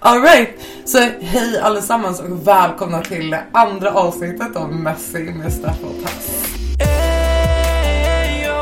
[0.00, 0.48] Alright,
[0.84, 6.44] så hej allesammans och välkomna till andra avsnittet av Messy med Steffo och Tess.
[6.80, 8.52] Hey, yo,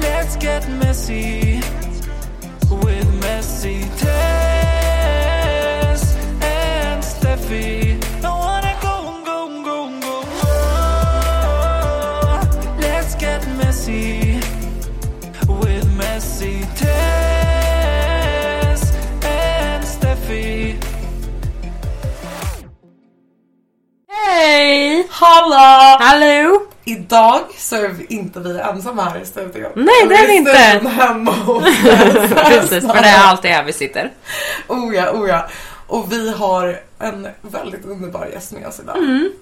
[0.00, 1.45] let's get messy
[25.36, 25.96] Hallå!
[26.00, 26.62] Hallå!
[26.84, 29.70] Idag så är vi inte vi ensamma här i studion.
[29.74, 30.50] Nej, det är vi inte.
[30.50, 31.64] sitter hemma hos
[32.48, 34.12] Precis, för det är alltid här vi sitter.
[34.68, 35.48] Oh ja, oh ja.
[35.86, 38.96] Och vi har en väldigt underbar gäst med oss idag.
[38.96, 39.32] Mm.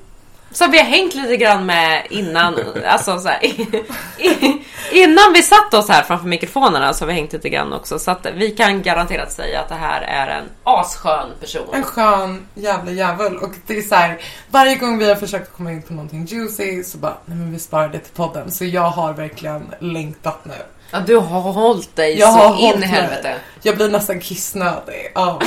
[0.54, 2.54] Som vi har hängt lite grann med innan,
[2.86, 3.40] alltså så här,
[4.92, 7.98] innan vi satt oss här framför mikrofonerna så har vi hängt lite grann också.
[7.98, 11.68] Så att vi kan garanterat säga att det här är en asskön person.
[11.72, 14.18] En skön jävla jävel och det är så här,
[14.50, 17.58] varje gång vi har försökt komma in på någonting juicy så bara, nej men vi
[17.58, 18.50] sparar det till podden.
[18.50, 20.54] Så jag har verkligen längtat nu.
[20.90, 22.88] Ja, du har hållit dig Jag så in i mig.
[22.88, 23.34] helvete.
[23.62, 25.30] Jag blir nästan kissnödig av,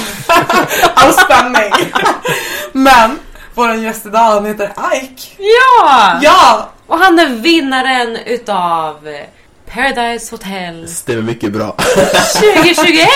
[0.95, 1.71] av spänning.
[2.71, 3.19] Men
[3.57, 5.27] vår gäst idag han heter Ike.
[5.37, 6.19] Ja!
[6.21, 6.69] Ja!
[6.87, 9.07] Och han är vinnaren utav
[9.73, 11.75] Paradise Hotel Stämmer mycket bra.
[11.77, 13.07] 2021!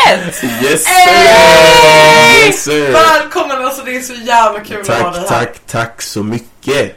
[0.64, 0.92] Yes sir!
[0.92, 2.45] Hey!
[2.48, 2.92] Yes sir!
[2.92, 5.45] Välkommen alltså det är så jävla kul att ha dig Tack, här.
[5.45, 6.95] tack, tack så mycket.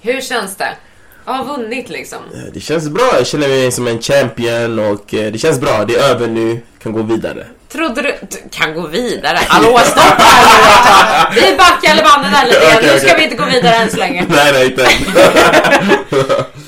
[0.00, 0.76] Hur känns det?
[1.26, 2.18] Jag har vunnit liksom.
[2.34, 5.84] Eh, Det känns bra, jag känner mig som en champion och eh, det känns bra.
[5.84, 7.46] Det är över nu, kan gå vidare.
[7.72, 8.14] Trodde du...
[8.30, 9.38] du kan gå vidare.
[9.48, 11.34] Hallå, stopp här.
[11.34, 12.76] Vi backar bandet där lite grann.
[12.78, 14.26] Okej, Nu ska vi inte gå vidare än så länge.
[14.28, 14.88] Nej, nej, inte.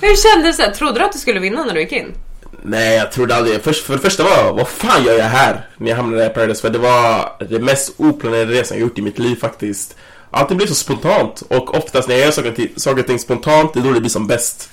[0.00, 0.74] Hur kändes det?
[0.74, 2.14] Trodde du att du skulle vinna när du gick in?
[2.62, 3.62] Nej, jag trodde aldrig.
[3.62, 5.69] Först, för det första var, vad fan gör jag här?
[5.77, 9.02] När jag hamnade i Paradise, för det var det mest oplanerade resan jag gjort i
[9.02, 9.96] mitt liv faktiskt.
[10.30, 13.18] Allting blir så spontant och oftast när jag gör saker, och ting- saker och ting
[13.18, 14.70] spontant, det är då det blir som bäst.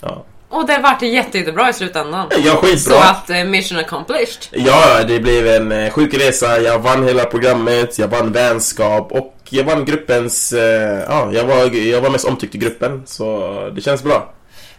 [0.00, 2.26] Ja, Och det vart jätte, jättebra i slutändan.
[2.30, 2.98] jag Så skitbra.
[2.98, 4.42] att eh, mission accomplished.
[4.50, 6.60] Ja, det blev en eh, sjuk resa.
[6.60, 10.52] Jag vann hela programmet, jag vann vänskap och jag vann gruppens...
[10.52, 14.32] Eh, ja, jag var, jag var mest omtyckt i gruppen, så det känns bra.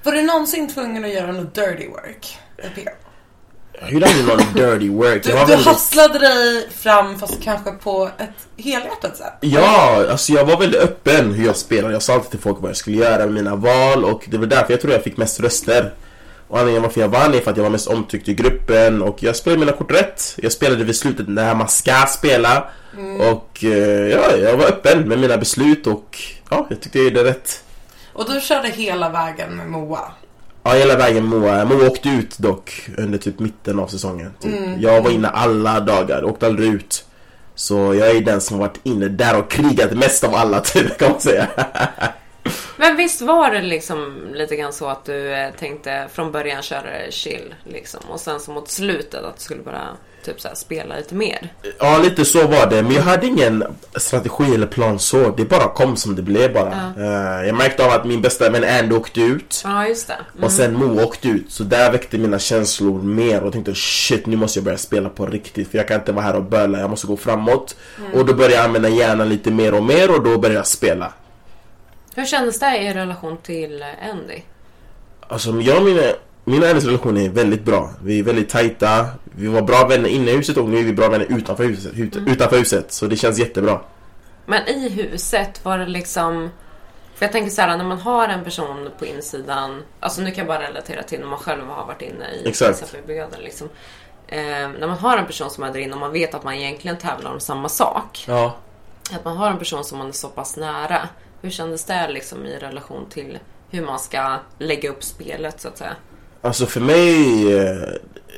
[0.03, 2.37] Var du någonsin tvungen att göra något dirty work?
[3.81, 5.23] Jag gjorde aldrig någon dirty work.
[5.23, 5.65] Du, du väldigt...
[5.65, 9.33] hasslade dig fram fast kanske på ett helhjärtat sätt.
[9.41, 11.93] Ja, alltså jag var väldigt öppen hur jag spelade.
[11.93, 14.45] Jag sa alltid till folk vad jag skulle göra med mina val och det var
[14.45, 15.93] därför jag tror jag fick mest röster.
[16.47, 19.23] Och anledningen varför jag vann är för att jag var mest omtyckt i gruppen och
[19.23, 20.35] jag spelade mina kort rätt.
[20.37, 22.69] Jag spelade vid slutet när man ska spela.
[23.19, 26.17] Och eh, ja, jag var öppen med mina beslut och
[26.49, 27.63] ja, jag tyckte jag gjorde rätt.
[28.13, 30.11] Och du körde hela vägen med Moa.
[30.69, 31.65] Ja, hela vägen Moa.
[31.65, 34.33] Moa åkte ut dock under typ mitten av säsongen.
[34.39, 34.53] Typ.
[34.79, 37.05] Jag var inne alla dagar, åkte aldrig ut.
[37.55, 41.11] Så jag är den som varit inne där och krigat mest av alla typ kan
[41.11, 41.47] man säga.
[42.77, 47.11] Men visst var det liksom lite grann så att du eh, tänkte från början köra
[47.11, 49.87] chill liksom och sen så mot slutet att du skulle bara
[50.23, 51.53] typ så här spela lite mer?
[51.79, 52.83] Ja, lite så var det.
[52.83, 53.63] Men jag hade ingen
[53.95, 55.29] strategi eller plan så.
[55.29, 56.93] Det bara kom som det blev bara.
[56.97, 59.61] Eh, jag märkte av att min bästa vän Andy åkte ut.
[59.63, 60.17] Ja, just det.
[60.33, 60.43] Mm.
[60.43, 61.51] Och sen Mo åkte ut.
[61.51, 63.43] Så där väckte mina känslor mer.
[63.43, 65.71] Och tänkte shit, nu måste jag börja spela på riktigt.
[65.71, 66.79] För jag kan inte vara här och böla.
[66.79, 67.75] Jag måste gå framåt.
[68.13, 70.15] Och då började jag använda hjärnan lite mer och mer.
[70.15, 71.13] Och då började jag spela.
[72.15, 74.41] Hur kändes det i relation till eh, Andy?
[75.27, 76.01] Alltså jag och mina,
[76.45, 77.89] min och hennes relation är väldigt bra.
[78.03, 79.05] Vi är väldigt tajta.
[79.39, 81.93] Vi var bra vänner inne i huset och nu är vi bra vänner utanför huset.
[81.93, 82.91] Ut, Utanför huset.
[82.91, 83.81] Så det känns jättebra.
[84.45, 86.49] Men i huset var det liksom...
[87.15, 90.37] För jag tänker så här, när man har en person på insidan, alltså nu kan
[90.37, 92.49] jag bara relatera till när man själv har varit inne i.
[92.49, 93.69] SFB-brigaden liksom.
[94.27, 94.39] Eh,
[94.79, 96.97] när man har en person som är där inne och man vet att man egentligen
[96.97, 98.25] tävlar om samma sak.
[98.27, 98.55] Ja.
[99.15, 101.09] Att man har en person som man är så pass nära.
[101.41, 103.39] Hur kändes det liksom i relation till
[103.69, 105.95] hur man ska lägga upp spelet så att säga?
[106.41, 107.77] Alltså för mig, eh,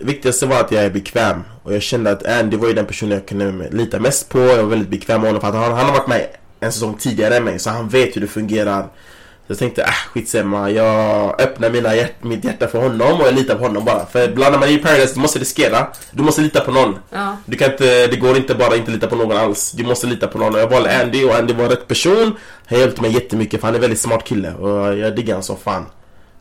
[0.02, 1.44] viktigaste var att jag är bekväm.
[1.64, 4.40] Och jag kände att Andy var ju den personen jag kunde lita mest på.
[4.40, 6.28] Jag var väldigt bekväm med honom för att han, han har varit med
[6.60, 7.60] en säsong tidigare än mig.
[7.60, 8.82] Så han vet hur det fungerar.
[8.82, 10.70] Så jag tänkte, äh skitsamma.
[10.72, 14.06] Jag öppnar mina hjärt, mitt hjärta för honom och jag litar på honom bara.
[14.06, 15.88] För ibland när man är i Paradise, du måste riskera.
[16.12, 16.96] Du måste lita på någon.
[17.10, 17.38] Ja.
[17.46, 19.72] Du kan inte, det går inte bara inte lita på någon alls.
[19.72, 20.56] Du måste lita på någon.
[20.56, 22.36] Och jag valde Andy och Andy var rätt person.
[22.66, 24.54] Han hjälpte mig jättemycket för han är en väldigt smart kille.
[24.54, 25.86] Och jag diggar honom som fan.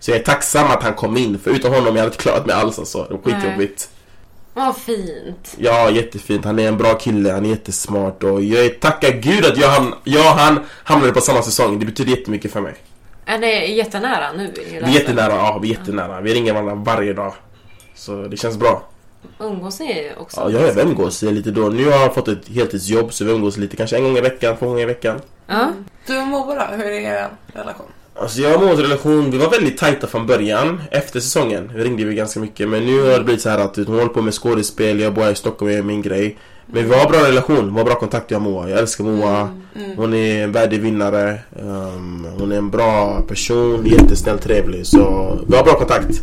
[0.00, 1.38] Så jag är tacksam att han kom in.
[1.38, 3.02] För utan honom jag hade inte klarat mig alls alltså.
[3.08, 3.90] Det var skitjobbigt.
[4.54, 5.54] Vad fint.
[5.58, 6.44] Ja, jättefint.
[6.44, 7.32] Han är en bra kille.
[7.32, 8.22] Han är jättesmart.
[8.22, 11.78] Och jag är, tackar gud att jag, ham- jag och han hamnade på samma säsong.
[11.80, 12.74] Det betyder jättemycket för mig.
[13.26, 14.52] Är ni jättenära nu?
[14.56, 15.32] Vi är jättenära.
[15.34, 16.20] Ja, vi är jättenära.
[16.20, 17.34] Vi ringer varandra varje dag.
[17.94, 18.82] Så det känns bra.
[19.38, 20.40] Umgås ni också?
[20.40, 21.68] Ja, jag umgås lite då.
[21.68, 24.56] Nu har jag fått ett heltidsjobb så vi umgås lite, kanske en gång i veckan,
[24.56, 25.20] två gånger i veckan.
[25.46, 25.72] Ja.
[26.06, 27.86] Du och Moa då, hur är er relation?
[28.14, 30.82] Alltså jag och Moas relation, vi var väldigt tajta från början.
[30.90, 33.76] Efter säsongen vi ringde vi ganska mycket Men nu har det blivit så här att
[33.76, 36.36] hon håller på med skådespel Jag bor här i Stockholm och gör min grej.
[36.66, 38.68] Men vi har bra relation, vi har bra kontakt jag och Moa.
[38.68, 39.48] Jag älskar Moa.
[39.96, 41.38] Hon är en värdig vinnare.
[41.62, 44.98] Um, Hon är en bra person, jättesnäll, trevlig Så
[45.48, 46.22] vi har bra kontakt.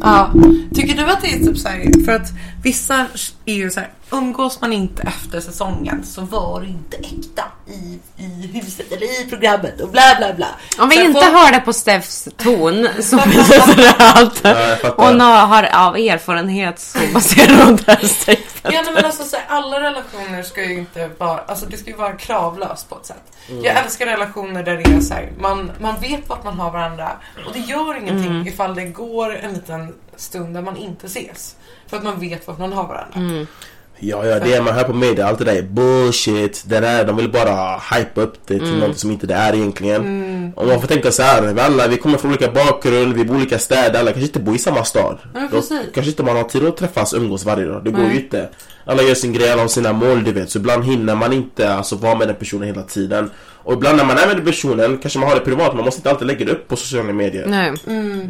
[0.00, 0.32] Ja.
[0.74, 2.28] Tycker du att det är typ såhär, för att
[2.62, 3.06] vissa
[3.46, 8.50] är ju såhär, umgås man inte efter säsongen så var det inte äkta i, i
[8.60, 10.46] huset eller i programmet och bla bla bla.
[10.78, 14.40] Om vi Så inte folk- hör det på Steffs ton så betyder det allt.
[14.44, 14.76] Ja.
[14.96, 18.72] Hon har, har av erfarenhet så baserar hon det här statementet.
[18.72, 21.96] Ja men alltså så här, alla relationer ska ju inte vara, alltså det ska ju
[21.96, 23.22] vara kravlöst på ett sätt.
[23.48, 23.64] Mm.
[23.64, 27.10] Jag älskar relationer där det är så här, man, man vet vart man har varandra
[27.46, 28.46] och det gör ingenting Mm.
[28.48, 31.56] ifall det går en liten stund där man inte ses.
[31.86, 33.20] För att man vet vart man har varandra.
[33.20, 33.46] Mm.
[34.02, 36.62] Ja, ja, det man hör på media, allt det där är bullshit.
[36.66, 40.52] Det där, de vill bara hypa upp det till något som inte det är egentligen.
[40.56, 43.36] Och man får tänka så här, vi alla, vi kommer från olika bakgrund, vi bor
[43.36, 45.18] i olika städer, alla kanske inte bor i samma stad.
[45.34, 45.62] Ja, Då
[45.94, 48.48] kanske inte man har tid att träffas umgås varje dag, det går ju inte
[48.90, 51.74] Alla gör sin grej, alla har sina mål du vet, så ibland hinner man inte
[51.74, 53.30] alltså vara med den personen hela tiden
[53.62, 55.98] Och ibland när man är med den personen, kanske man har det privat, man måste
[55.98, 57.72] inte alltid lägga det upp på sociala medier Nej.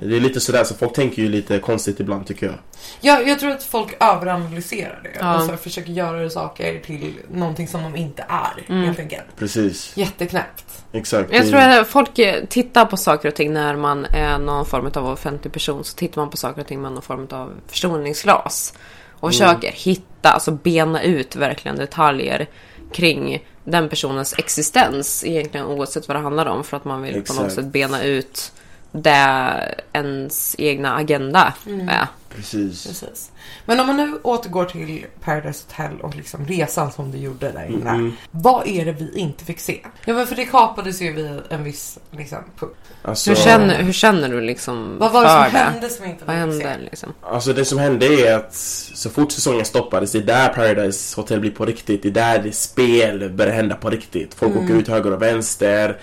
[0.02, 2.54] Det är lite sådär, så folk tänker ju lite konstigt ibland tycker jag
[3.00, 5.36] Jag, jag tror att folk överanalyserar det Ja.
[5.36, 8.72] och så här försöker göra saker till någonting som de inte är.
[8.72, 8.84] Mm.
[8.84, 9.24] Helt enkelt.
[9.38, 10.64] Precis, Jätteknäppt.
[10.92, 14.66] exakt Jag tror att folk eh, tittar på saker och ting när man är någon
[14.66, 15.84] form av offentlig person.
[15.84, 18.74] Så tittar man på saker och ting med någon form av förstoringsglas.
[19.20, 22.46] Och försöker hitta, alltså bena ut verkligen detaljer
[22.92, 25.24] kring den personens existens.
[25.24, 26.64] Egentligen oavsett vad det handlar om.
[26.64, 27.54] För att man vill på något Exakt.
[27.54, 28.52] sätt bena ut
[28.92, 31.54] det ens egna agenda
[31.88, 32.06] är.
[32.34, 33.30] Precis Precis.
[33.66, 37.66] Men om man nu återgår till Paradise Hotel och liksom resan som du gjorde där
[37.66, 37.90] inne.
[37.90, 38.12] Mm.
[38.30, 39.80] Vad är det vi inte fick se?
[40.04, 42.76] Ja men för det kapades ju vid en viss liksom, punkt.
[43.02, 46.24] Alltså- Hur, känner, hur känner du liksom Vad var det för som hände som inte
[46.24, 46.68] Vad fick se?
[46.68, 47.12] hände liksom?
[47.22, 48.54] Alltså det som hände är att
[48.94, 52.02] så fort säsongen stoppades, det är där Paradise Hotel blir på riktigt.
[52.02, 54.34] Det är där det spel börjar hända på riktigt.
[54.34, 55.98] Folk åker ut höger och vänster.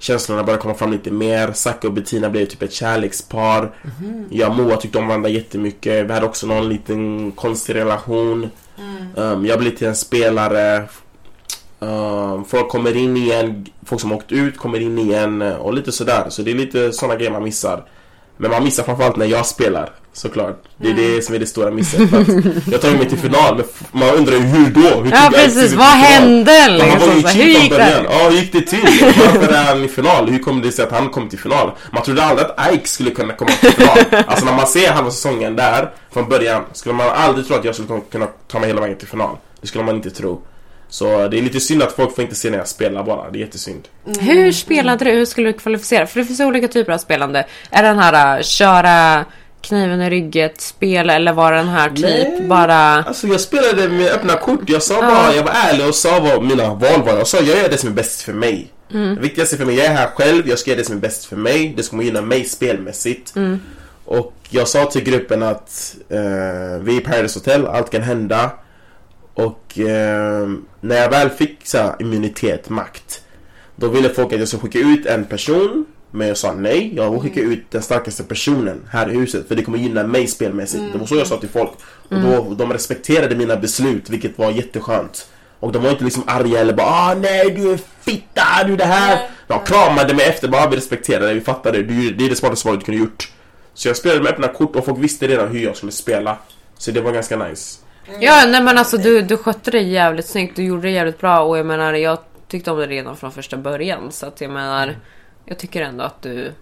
[0.00, 1.52] Känslorna börjar komma fram lite mer.
[1.52, 3.74] Zacke och Bettina blev typ ett kärlekspar.
[4.30, 6.06] Jag och Moa tyckte om varandra jättemycket.
[6.06, 8.50] Vi hade också någon liten konstig relation.
[9.14, 10.84] Um, jag blev till en spelare.
[11.78, 13.66] Um, folk kommer in igen.
[13.84, 16.26] Folk som åkt ut kommer in igen och lite sådär.
[16.28, 17.84] Så det är lite sådana grejer man missar.
[18.40, 20.62] Men man missar framförallt när jag spelar såklart.
[20.76, 22.00] Det är det som är det stora misset.
[22.72, 23.56] Jag tar mig till final
[23.92, 25.00] men man undrar ju hur då?
[25.02, 27.24] Hur Ja precis, vad hände liksom?
[27.40, 28.06] Hur gick det?
[28.10, 28.80] Ja, hur gick det till?
[29.02, 30.28] Varför är han i final?
[30.28, 31.70] Hur kom det sig att han kom till final?
[31.92, 34.24] Man trodde aldrig att Ike skulle kunna komma till final.
[34.26, 37.74] Alltså när man ser halva säsongen där från början skulle man aldrig tro att jag
[37.74, 39.36] skulle kunna ta mig hela vägen till final.
[39.60, 40.42] Det skulle man inte tro.
[40.90, 43.30] Så det är lite synd att folk får inte se när jag spelar bara.
[43.30, 43.88] Det är jättesynd.
[44.20, 45.10] Hur spelade du?
[45.10, 46.06] Hur skulle du kvalificera?
[46.06, 47.46] För det finns olika typer av spelande.
[47.70, 49.24] Är den här uh, köra
[49.60, 52.46] kniven i rygget spel eller var det den här typ Nej.
[52.48, 52.76] bara...
[53.02, 54.60] Alltså jag spelade med öppna kort.
[54.66, 57.12] Jag sa bara, jag var ärlig och sa vad mina val var.
[57.12, 58.68] Jag sa jag gör det som är bäst för mig.
[58.88, 61.24] Det viktigaste för mig, jag är här själv, jag ska göra det som är bäst
[61.24, 61.74] för mig.
[61.76, 63.34] Det ska gynna mig spelmässigt.
[64.04, 66.18] Och jag sa till gruppen att eh,
[66.80, 68.50] vi är i Paradise Hotel, allt kan hända.
[69.34, 70.48] Och eh,
[70.80, 73.22] när jag väl fick så här, immunitet, makt.
[73.76, 75.86] Då ville folk att jag skulle skicka ut en person.
[76.10, 79.48] Men jag sa nej, jag vill skicka ut den starkaste personen här i huset.
[79.48, 80.82] För det kommer gynna mig spelmässigt.
[80.92, 81.70] Det var så jag sa till folk.
[82.08, 85.28] Och då, de respekterade mina beslut, vilket var jätteskönt.
[85.60, 88.76] Och de var inte liksom arga eller bara ah nej du är fitta, du är
[88.76, 89.28] det här.
[89.46, 91.82] De kramade mig efter, bara "Ah, vi respekterar det, vi fattar det.
[91.82, 93.32] Det är det smartaste valet du kunde gjort.
[93.74, 96.36] Så jag spelade med öppna kort och folk visste redan hur jag skulle spela.
[96.78, 97.78] Så det var ganska nice.
[98.20, 100.56] Ja, nej men alltså du, du skötte det jävligt snyggt.
[100.56, 103.56] Du gjorde det jävligt bra och jag menar jag tyckte om det redan från första
[103.56, 104.12] början.
[104.12, 104.96] Så att jag menar,
[105.44, 106.52] jag tycker ändå att du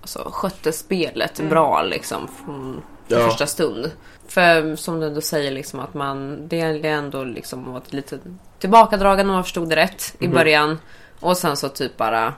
[0.00, 3.18] alltså, skötte spelet bra liksom från Ja.
[3.28, 3.90] första stund.
[4.28, 8.18] För som du ändå säger liksom att man, det är ändå liksom varit lite
[8.58, 10.78] tillbakadragen om man förstod det rätt i början.
[11.20, 12.34] Och sen så typ bara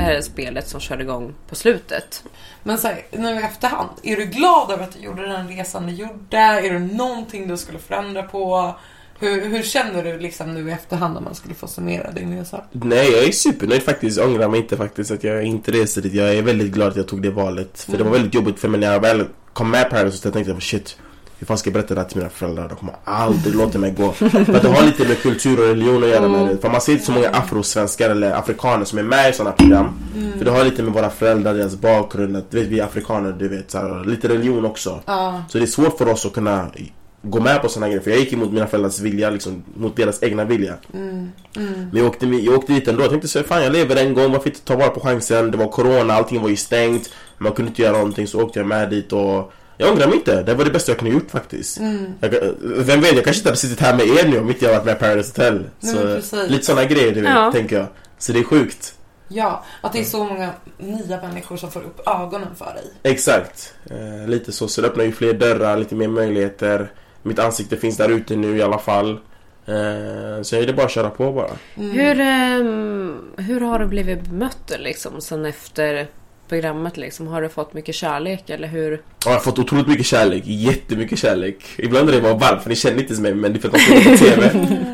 [0.00, 2.24] är det spelet som kör igång på slutet.
[2.62, 5.86] Men så här, nu i efterhand, är du glad över att du gjorde den resan
[5.86, 6.36] du gjorde?
[6.36, 8.74] Är det någonting du skulle förändra på?
[9.18, 12.64] Hur, hur känner du liksom nu i efterhand om man skulle få summera din resa?
[12.72, 14.18] Nej, jag är supernöjd faktiskt.
[14.18, 16.12] Jag ångrar mig inte faktiskt att jag inte reste dit.
[16.12, 17.80] Jag är väldigt glad att jag tog det valet.
[17.80, 20.28] För det var väldigt jobbigt för mig när jag väl kom med Paradise Hotel.
[20.28, 20.98] Jag tänkte jag shit,
[21.42, 22.68] hur fan ska jag berätta det här till mina föräldrar?
[22.68, 24.12] De kommer aldrig låta mig gå.
[24.12, 26.58] För att det har lite med kultur och religion att göra med det.
[26.58, 29.88] För man ser inte så många afrosvenskar eller afrikaner som är med i sådana program.
[30.38, 33.48] För det har lite med våra föräldrar, deras bakgrund, att vet, vi är afrikaner, du
[33.48, 35.00] vet, så här, lite religion också.
[35.06, 35.42] Ja.
[35.48, 36.66] Så det är svårt för oss att kunna
[37.22, 38.02] gå med på sådana grejer.
[38.02, 40.74] För jag gick emot mina föräldrars vilja, liksom, mot deras egna vilja.
[40.92, 43.02] Men jag åkte, jag åkte dit ändå.
[43.02, 45.50] Jag tänkte så fan jag lever en gång, varför inte ta vara på chansen?
[45.50, 47.10] Det var corona, allting var ju stängt.
[47.38, 50.42] Man kunde inte göra någonting så åkte jag med dit och jag ångrar mig inte.
[50.42, 51.78] Det var det bästa jag kunde gjort faktiskt.
[52.20, 54.72] Jag, vem vet, jag kanske inte hade suttit här med er nu om inte jag
[54.72, 55.64] varit med i Paradise Hotel.
[56.22, 57.52] Så, lite sådana grejer du vet, Ja.
[57.52, 57.86] tänker jag.
[58.18, 58.94] Så det är sjukt.
[59.28, 63.12] Ja, att det är så många nya människor som får upp ögonen för dig.
[63.12, 63.74] Exakt.
[63.90, 64.68] Eh, lite så.
[64.68, 66.92] Så det öppnar ju fler dörrar, lite mer möjligheter.
[67.22, 69.10] Mitt ansikte finns där ute nu i alla fall.
[69.66, 71.50] Eh, så är det bara att köra på bara.
[71.74, 76.06] Hur, ehm, hur har du blivit bemött liksom sen efter
[76.52, 77.26] programmet liksom?
[77.26, 78.90] Har du fått mycket kärlek eller hur?
[78.92, 81.64] Ja, jag har fått otroligt mycket kärlek, jättemycket kärlek.
[81.78, 84.10] Ibland är det bara varför, ni känner inte mig men det är för att ser
[84.10, 84.50] på TV.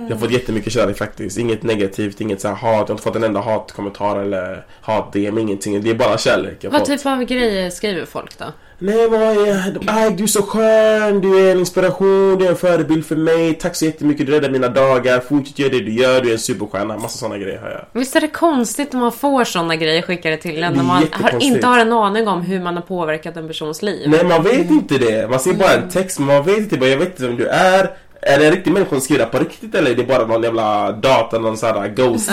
[0.09, 1.39] Jag har fått jättemycket kärlek faktiskt.
[1.39, 2.63] Inget negativt, inget så här hat.
[2.73, 5.83] Jag har inte fått en enda hatkommentar eller hat-DM, ingenting.
[5.83, 6.89] Det är bara kärlek jag Vad fått.
[6.89, 8.45] typ av grejer skriver folk då?
[8.81, 9.79] Nej, vad är...
[9.87, 13.55] Aj, du är så skön, du är en inspiration, du är en förebild för mig.
[13.55, 15.21] Tack så jättemycket, du räddar mina dagar.
[15.21, 16.97] Fortsätt göra det du gör, du är en superstjärna.
[16.99, 18.01] Massa sådana grejer har jag.
[18.01, 20.83] Visst är det konstigt när man får såna grejer skickade till en Det är när
[20.83, 24.11] man har, inte har en aning om hur man har påverkat en persons liv?
[24.11, 25.31] Nej, man vet inte det.
[25.31, 26.87] Man ser bara en text, men man vet inte.
[26.87, 27.91] Jag vet inte vem du är.
[28.23, 30.93] Är det en riktig människa som skriver på riktigt eller är det bara någon jävla
[30.93, 32.31] data, någon sån här ghost?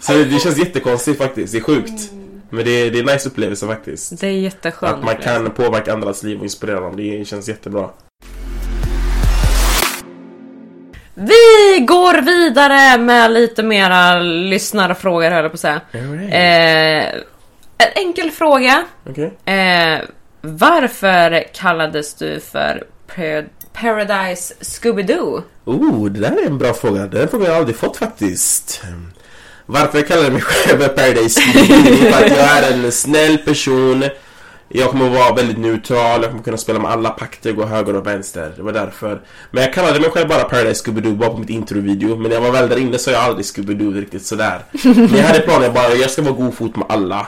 [0.00, 1.52] Så det känns jättekonstigt faktiskt.
[1.52, 2.10] Det är sjukt.
[2.50, 4.20] Men det är, det är en nice upplevelse faktiskt.
[4.20, 4.94] Det är jätteskönt.
[4.98, 6.96] Att man kan påverka andras liv och inspirera dem.
[6.96, 7.90] Det känns jättebra.
[11.14, 15.80] Vi går vidare med lite mera lyssnarfrågor höll jag på att säga.
[15.92, 17.14] Eh,
[17.78, 18.84] en enkel fråga.
[19.10, 19.54] Okej.
[19.54, 19.98] Eh,
[20.40, 22.84] varför kallades du för
[23.16, 25.42] Par- Paradise Scooby-Doo?
[25.64, 27.06] Oh, det där är en bra fråga.
[27.06, 28.82] Den frågan har jag aldrig fått faktiskt.
[29.66, 34.04] Varför jag kallar mig själv Paradise är för att jag är en snäll person.
[34.68, 38.06] Jag kommer vara väldigt neutral, jag kommer kunna spela med alla pakter, gå höger och
[38.06, 38.52] vänster.
[38.56, 39.22] Det var därför.
[39.50, 42.16] Men jag kallade mig själv bara Paradise Scooby-Doo bara på mitt introvideo.
[42.16, 44.64] Men när jag var väl där inne så jag aldrig Scooby-Doo riktigt sådär.
[44.84, 47.26] Men jag hade planen bara, jag ska vara god fot med alla.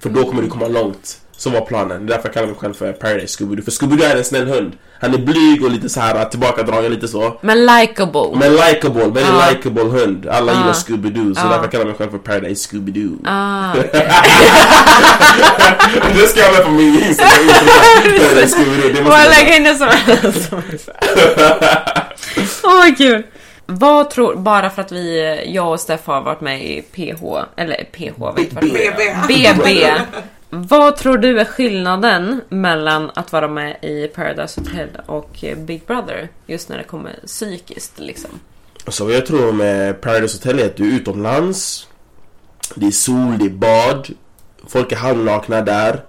[0.00, 1.20] För då kommer du komma långt.
[1.38, 2.06] Så var planen.
[2.06, 3.62] Det är därför jag kallar mig själv för Paradise Scooby-Doo.
[3.64, 4.72] För Scooby-Doo är en snäll hund.
[5.00, 7.38] Han är blyg och lite så här tillbakadragen lite så.
[7.40, 8.28] Men likable.
[8.34, 9.50] Men likable, väldigt Ja.
[9.50, 10.26] likable hund.
[10.28, 10.58] Alla Ja.
[10.58, 11.50] gillar Scooby-Doo, så Ja.
[11.50, 13.18] därför kallar jag mig själv för Paradise Scooby-Doo.
[13.26, 13.74] Ah,
[16.14, 17.38] det ska jag med på min Instagram.
[18.02, 19.88] Paradise Scooby-Doo, det måste jag lägga in det som
[22.64, 23.22] Åh vad kul!
[23.66, 27.22] Vad tror, bara för att vi, jag och Steff har varit med i PH,
[27.56, 28.96] eller PH, vet vad det?
[29.28, 29.28] BB.
[29.28, 29.90] BB.
[30.50, 36.28] Vad tror du är skillnaden mellan att vara med i Paradise Hotel och Big Brother?
[36.46, 38.30] Just när det kommer psykiskt liksom.
[38.88, 41.88] Så vad jag tror med Paradise Hotel är att du är utomlands.
[42.74, 44.08] Det är sol, det är bad.
[44.66, 46.04] Folk är halvnakna där.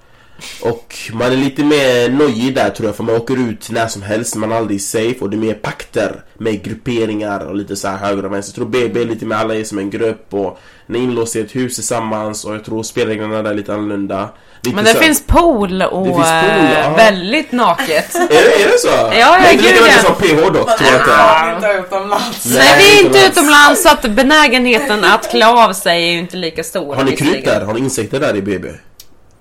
[0.62, 4.02] Och man är lite mer nojig där tror jag för man åker ut när som
[4.02, 7.88] helst, man är aldrig safe och det är mer pakter med grupperingar och lite så
[7.88, 8.52] här höger och vänster.
[8.52, 11.40] Jag tror BB är lite mer alla är som en grupp och ni är inlåsta
[11.40, 14.30] i ett hus tillsammans och jag tror spelreglerna där är lite annorlunda.
[14.64, 16.94] Lite Men det så- finns pool och finns pool, eh, ja.
[16.98, 18.16] väldigt naket.
[18.16, 18.88] Är det, är det så?
[18.88, 20.10] ja, Det är inte gud, lika mycket ja.
[20.10, 21.12] som PH dock tror jag inte.
[21.14, 22.46] är inte utomlands.
[22.46, 23.84] Nej, Nej, vi är inte utomlands.
[23.84, 26.96] så att benägenheten att klä av sig är ju inte lika stor.
[26.96, 27.62] Har ni kryp där?
[27.62, 28.70] Har ni insekter där i BB?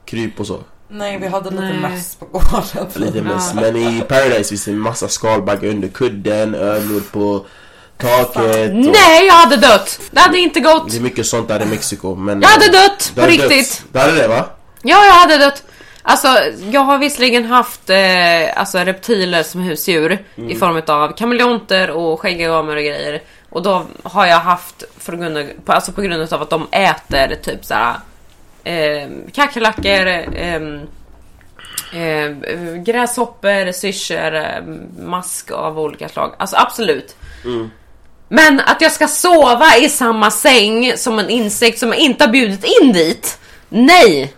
[0.05, 0.61] Kryp och så?
[0.91, 1.81] Nej, vi hade lite Nej.
[1.81, 2.89] möss på gården.
[2.95, 3.55] Lite mest.
[3.55, 7.47] Men i Paradise finns det en massa skalbaggar under kudden, ödlor på
[7.97, 8.71] taket.
[8.71, 10.01] Och Nej, jag hade dött!
[10.11, 10.91] Det hade inte gått!
[10.91, 12.15] det är mycket sånt där i Mexiko.
[12.15, 13.13] Men Jag hade dött!
[13.15, 13.83] På hade riktigt!
[13.93, 14.45] Det hade det va?
[14.83, 15.63] Ja, jag hade dött.
[16.03, 16.29] Alltså,
[16.71, 17.97] jag har visserligen haft eh,
[18.61, 23.23] alltså, reptiler som husdjur i form av kameleonter och skäggegamer och grejer.
[23.51, 27.65] Och då har jag haft, för grund alltså på grund av att de äter typ
[27.65, 27.95] såhär
[28.69, 30.63] eh, kackerlackor, eh,
[32.03, 32.31] eh,
[32.85, 34.63] gräshoppor, syrsor, eh,
[34.99, 36.35] mask av olika slag.
[36.39, 37.17] Alltså absolut.
[38.29, 42.33] Men att jag ska sova i samma säng som en insekt som jag inte har
[42.33, 43.39] bjudit in dit.
[43.69, 44.35] Nej!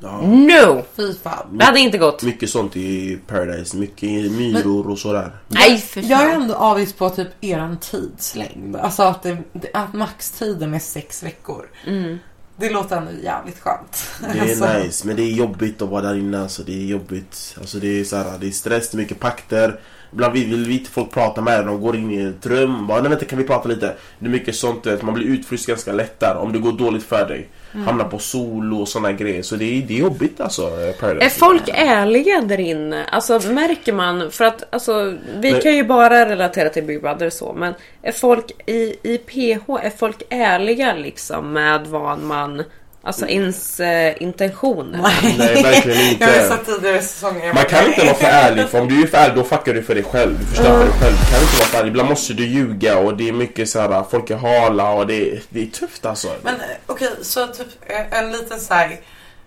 [0.00, 0.20] Ja.
[0.20, 0.82] No!
[0.96, 1.58] Fy fan.
[1.58, 2.22] Det hade inte gått.
[2.22, 3.76] Mycket sånt i Paradise.
[3.76, 5.36] Mycket myror och sådär.
[5.48, 8.76] Nej för Jag är ändå avis på typ eran tidslängd.
[8.76, 9.36] Alltså att, det,
[9.74, 11.70] att maxtiden är sex veckor.
[11.86, 12.18] Mm.
[12.62, 14.10] Det låter ändå jävligt skönt.
[14.20, 16.86] Det är Alltså, nice, men det är jobbigt att vara där inne alltså, det är
[16.86, 17.56] jobbigt.
[17.60, 19.80] Alltså det är så här, det är stress, det är mycket pakter.
[20.12, 23.00] Ibland vill, vi inte folk prata med en, de går in i ett rum, bara
[23.00, 23.96] nej vänta kan vi prata lite?
[24.18, 26.72] Det är mycket sånt, du vet, man blir utfryst ganska lätt där om det går
[26.72, 27.48] dåligt för dig.
[27.74, 27.86] Mm.
[27.86, 30.70] Hamnar på solo och såna grejer, så det är, det är jobbigt alltså.
[31.00, 31.26] Paradise.
[31.26, 33.04] Är folk ärliga där inne?
[33.04, 35.62] Alltså märker man, för att alltså, vi Nej.
[35.62, 39.90] kan ju bara relatera till Big Brother så, men är folk i, i PH, är
[39.90, 42.62] folk ärliga liksom med vad man,
[43.02, 44.98] alltså ens eh, intentioner?
[45.38, 46.24] Nej, verkligen inte.
[46.24, 47.54] Jag har sett tidigare säsonger.
[47.54, 49.82] Man kan inte vara för ärlig, för om du är för ärlig då fuckar du
[49.82, 50.38] för dig själv.
[50.38, 51.16] Du förstör för dig själv.
[51.16, 51.88] Du kan inte vara för ärlig.
[51.90, 55.30] Ibland måste du ljuga och det är mycket så här, folk är hala och det,
[55.32, 56.28] är- det är tufft alltså.
[56.42, 59.00] Men eh, okej, så typ eh, en liten så här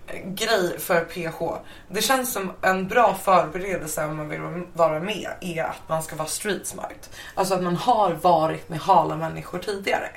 [0.06, 1.42] eh, grej för PH.
[1.88, 4.40] Det känns som en bra förberedelse om man vill
[4.72, 7.10] vara med är att man ska vara street smart.
[7.34, 10.08] Alltså att man har varit med hala människor tidigare.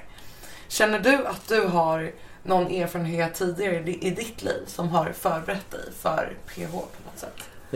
[0.67, 2.11] Känner du att du har
[2.43, 6.77] någon erfarenhet tidigare i di- i ditt liv som har förberett dig för PH på
[7.05, 7.33] något sätt?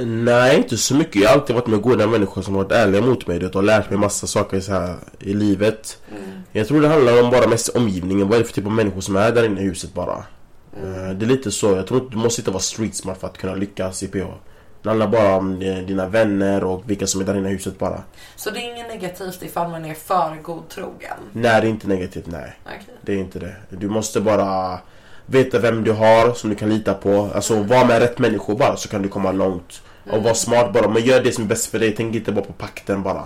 [0.07, 1.21] Nej, inte så mycket.
[1.21, 3.89] Jag har alltid varit med goda människor som har varit ärliga mot mig och lärt
[3.89, 5.97] mig massa saker så här, i livet.
[6.51, 8.27] Jag tror det handlar om bara mest omgivningen.
[8.27, 10.25] Vad är det för typ av människor som är där inne i huset bara?
[10.77, 11.75] Eh, Det är lite så.
[11.75, 14.25] Jag tror inte du måste inte vara street smart för att kunna lyckas i PH.
[14.83, 18.03] Det handlar bara om dina vänner och vilka som är där inne i huset bara.
[18.35, 21.17] Så det är inget negativt ifall man är för godtrogen?
[21.31, 22.53] Nej, det är inte negativt, nej.
[22.65, 22.95] Okej.
[23.01, 23.55] Det är inte det.
[23.69, 24.79] Du måste bara
[25.25, 27.29] veta vem du har som du kan lita på.
[27.35, 29.81] Alltså var med rätt människor bara så kan du komma långt.
[30.11, 30.87] Och var smart bara.
[30.87, 31.95] Men gör det som är bäst för dig.
[31.97, 33.23] Tänk inte bara på pakten bara.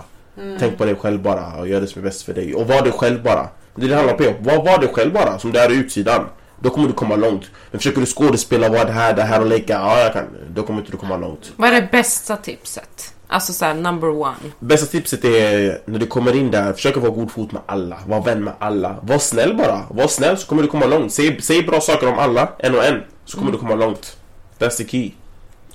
[0.58, 2.54] Tänk på dig själv bara och gör det som är bäst för dig.
[2.54, 3.48] Och var dig själv bara.
[3.74, 4.34] Det handlar om.
[4.40, 6.24] Var, var dig själv bara som du är i utsidan.
[6.60, 7.44] Då kommer du komma långt.
[7.70, 9.72] Men försöker du skådespela, vara det här, det här och leka.
[9.72, 10.24] Ja, jag kan.
[10.50, 11.52] Då kommer inte du komma långt.
[11.56, 13.14] Vad är det bästa tipset?
[13.30, 14.36] Alltså såhär number one.
[14.58, 17.98] Bästa tipset är när du kommer in där, försök att vara god fot med alla.
[18.06, 18.96] Var vän med alla.
[19.02, 19.82] Var snäll bara.
[19.90, 21.12] Var snäll så kommer du komma långt.
[21.12, 23.02] Säg, säg bra saker om alla, en och en.
[23.24, 24.16] Så kommer du komma långt.
[24.58, 25.12] That's the key.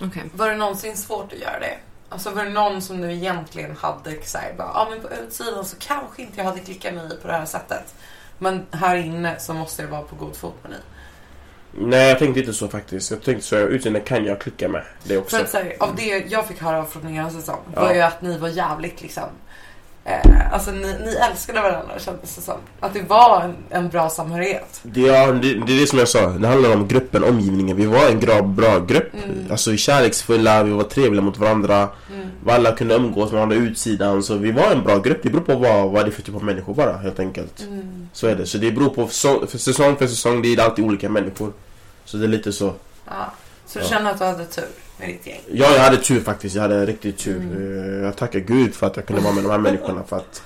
[0.02, 0.24] Okej.
[0.36, 1.78] Var det någonsin svårt att göra det?
[2.10, 5.76] Alltså var det någon som du egentligen hade såhär bara, ja men på utsidan så
[5.80, 7.94] kanske inte jag hade klickat mig på det här sättet.
[8.40, 10.80] Men här inne så måste jag vara på god fot med dig.
[11.76, 13.12] Nej jag tänkte inte så faktiskt.
[13.12, 14.84] Jag tänkte så, utseendet kan jag klicka med.
[15.04, 15.36] Det också.
[15.38, 17.82] För att säga, av det jag fick höra från er säsong Ja.
[17.82, 19.24] var ju att ni var jävligt liksom
[20.06, 22.58] eh, Alltså ni, ni älskade varandra kändes det som.
[22.80, 24.80] Att det var en, en bra samhörighet.
[24.84, 27.78] Det, ja, det, det är det som jag sa, det handlar om gruppen, omgivningen.
[27.78, 29.12] Vi var en bra, bra grupp.
[29.52, 31.90] Alltså kärleksfulla, vi var trevliga mot varandra.
[32.46, 34.24] Vi alla kunde umgås med varandra utsidan.
[34.24, 35.20] Så vi var en bra grupp.
[35.24, 37.64] Det beror på vad, vad det är för typ av människor bara helt enkelt.
[38.14, 38.46] Så är det.
[38.46, 39.48] Så det beror på säsong,
[39.98, 40.42] för säsong.
[40.42, 41.54] Det är alltid olika människor.
[42.06, 42.74] Så det är lite så.
[43.08, 43.34] Ja.
[43.74, 43.90] Så du Ja.
[43.90, 44.66] känner att du hade tur
[45.00, 45.40] med ditt gäng?
[45.52, 46.56] Ja, jag hade tur faktiskt.
[46.56, 47.42] Jag hade riktigt tur.
[47.58, 50.04] Eh, Jag tackar gud för att jag kunde vara med de här människorna.
[50.04, 50.44] För att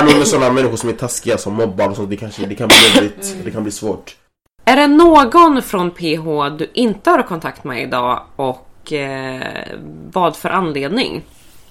[0.00, 2.54] är man med sådana människor som är taskiga, som mobbar och sånt, det, kanske, det
[2.54, 3.36] kan bli jobbigt.
[3.44, 4.16] Det kan bli svårt.
[4.64, 9.66] Är det någon från PH du inte har kontakt med idag och eh,
[10.12, 11.22] vad för anledning?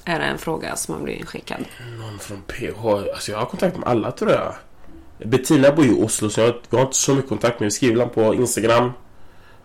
[0.05, 1.57] Är det en fråga som har blivit skickad.
[1.99, 2.85] Någon från PH?
[3.13, 4.53] Alltså jag har kontakt med alla tror jag.
[5.29, 7.71] Bettina bor ju i Oslo så jag, jag har inte så mycket kontakt med Vi
[7.71, 8.91] skriver på Instagram.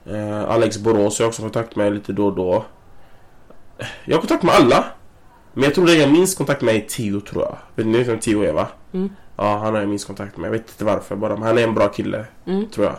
[0.07, 2.64] Eh, Alex Borås har jag också kontakt med lite då och då.
[4.05, 4.85] Jag har kontakt med alla.
[5.53, 7.57] Men jag tror det jag minst kontakt med är Tio tror jag.
[7.75, 8.67] Vet ni vem Tio är va?
[8.93, 9.11] Mm.
[9.37, 10.47] Ja, han har jag minst kontakt med.
[10.47, 11.35] Jag vet inte varför bara.
[11.37, 12.25] Men han är en bra kille.
[12.47, 12.69] Mm.
[12.71, 12.95] Tror jag.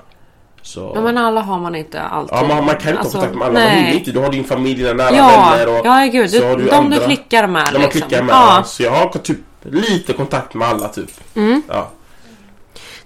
[0.62, 0.92] Så...
[0.96, 2.38] Ja, men alla har man inte alltid.
[2.38, 3.54] Ja, man, man kan inte Alltså, ha kontakt med alla.
[3.60, 3.84] Man nej.
[3.84, 4.12] hinner inte.
[4.12, 5.86] Du har din familj, dina nära Ja, vänner och...
[5.86, 6.32] ja gud.
[6.32, 7.64] Du, så har du de andra- du klickar med.
[7.74, 8.02] Man liksom.
[8.02, 8.34] klickar med.
[8.36, 8.64] Ja.
[8.66, 11.10] Så jag har typ lite kontakt med alla typ.
[11.36, 11.62] Mm.
[11.68, 11.90] Ja.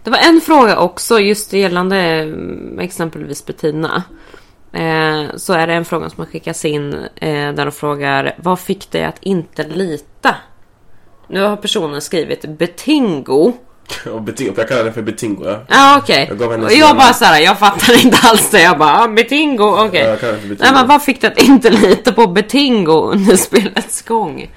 [0.04, 4.04] Det var en fråga också just gällande mm, exempelvis Bettina.
[4.74, 8.60] Eh, så är det en fråga som har skickats in eh, där de frågar Vad
[8.60, 10.36] fick dig att inte lita?
[11.28, 13.54] Nu har personen skrivit Betingo.
[14.14, 15.60] Och betingo, jag kallar den för betingo ja.
[15.68, 16.32] Ja okej.
[16.40, 17.00] Jag Och sin jag namn.
[17.00, 18.62] bara såhär, jag fattar inte alls det.
[18.62, 20.02] Jag bara, ah, Betingo, okej.
[20.02, 20.64] Ja, jag kallar den för betingo.
[20.72, 24.52] Nej men vad fick dig att inte lita på Betingo under spelets gång?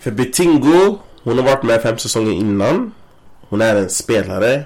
[0.00, 2.94] För betingo, hon har varit med fem säsonger innan.
[3.48, 4.64] Hon är en spelare.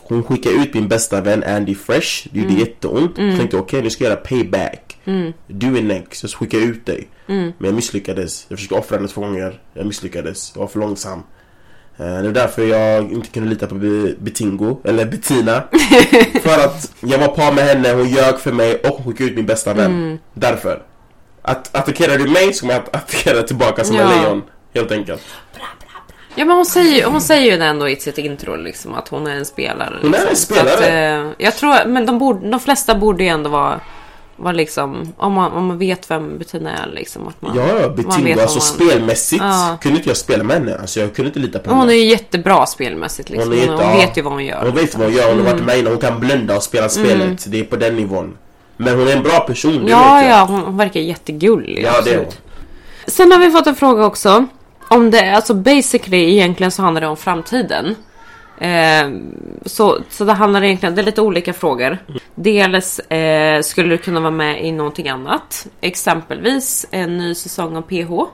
[0.00, 2.28] Hon- skickar ut min bästa vän Andy Fresh.
[2.32, 3.18] Det gjorde jätteont.
[3.18, 4.98] Jag tänkte okej nu ska jag göra payback.
[5.46, 7.08] Du är next, jag ska skicka ut dig.
[7.26, 8.46] Men jag misslyckades.
[8.48, 9.60] Jag försökte offra henne två gånger.
[9.74, 10.52] Jag misslyckades.
[10.54, 11.22] Jag var för långsam.
[11.98, 15.62] Eh, Det var därför jag inte kunde lita på Be- Betingo, eller Bettina.
[16.42, 19.36] för att jag var par med henne, hon ljög för mig och hon skickade ut
[19.36, 20.18] min bästa vän.
[20.34, 20.82] Därför.
[21.42, 24.22] Att attackerar du mig så kommer jag att attackera tillbaka som en Ja.
[24.22, 24.42] lejon.
[24.74, 25.22] Helt enkelt.
[26.34, 29.26] Ja men hon säger, hon säger ju det ändå i sitt intro liksom att hon
[29.26, 29.98] är en spelare.
[30.02, 30.28] Hon är liksom.
[30.30, 30.68] en spelare.
[30.76, 33.80] Så att, eh, jag tror, men de, borde, de flesta borde ju ändå vara,
[34.36, 37.28] vara liksom, om man, om man vet vem Bettina är liksom.
[37.28, 39.76] Att man, Ja, vet Alltså man- spelmässigt Ja.
[39.82, 40.78] kunde inte jag spela med henne.
[40.80, 41.92] Alltså jag kunde inte lita på Hon henne.
[41.92, 43.48] är ju jättebra spelmässigt liksom.
[43.50, 44.62] Hon Hon, jätte- hon vet ju vad hon gör.
[44.64, 45.92] Hon vet vad hon gör, hon har varit med innan.
[45.92, 47.44] Hon kan blunda och spela spelet.
[47.48, 48.36] Det är på den nivån.
[48.76, 50.30] Men hon är en bra person, det Ja, vet jag.
[50.38, 51.82] ja, hon, hon verkar jättegullig.
[51.84, 52.26] Ja, det är hon.
[53.06, 54.46] Sen har vi fått en fråga också
[54.90, 57.96] om det, alltså basically egentligen så handlar det om framtiden.
[58.58, 59.10] Eh,
[59.64, 61.98] så, så det handlar egentligen, det är lite olika frågor.
[62.34, 65.66] Dels eh, skulle du kunna vara med i någonting annat.
[65.80, 68.30] Exempelvis en ny säsong av PH.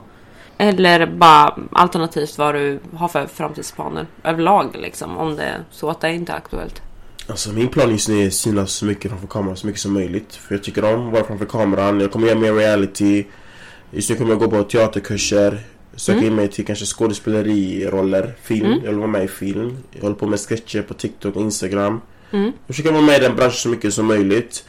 [0.57, 5.17] Eller bara alternativt vad du har för framtidsplaner överlag liksom.
[5.17, 6.81] Om det är så att det inte är aktuellt.
[7.27, 9.93] Alltså min plan just nu är att synas så mycket framför kameran så mycket som
[9.93, 10.35] möjligt.
[10.35, 11.99] För jag tycker om att vara framför kameran.
[11.99, 13.25] Jag kommer göra mer reality.
[13.91, 15.63] Just nu kommer jag gå på teaterkurser.
[15.97, 18.71] Söka in mig till kanske skådespeleriroller, film.
[18.83, 19.77] Jag vill vara med i film.
[19.91, 22.01] Jag håller på med sketcher på TikTok och Instagram.
[22.31, 24.63] Jag försöker vara med i den branschen så mycket som möjligt.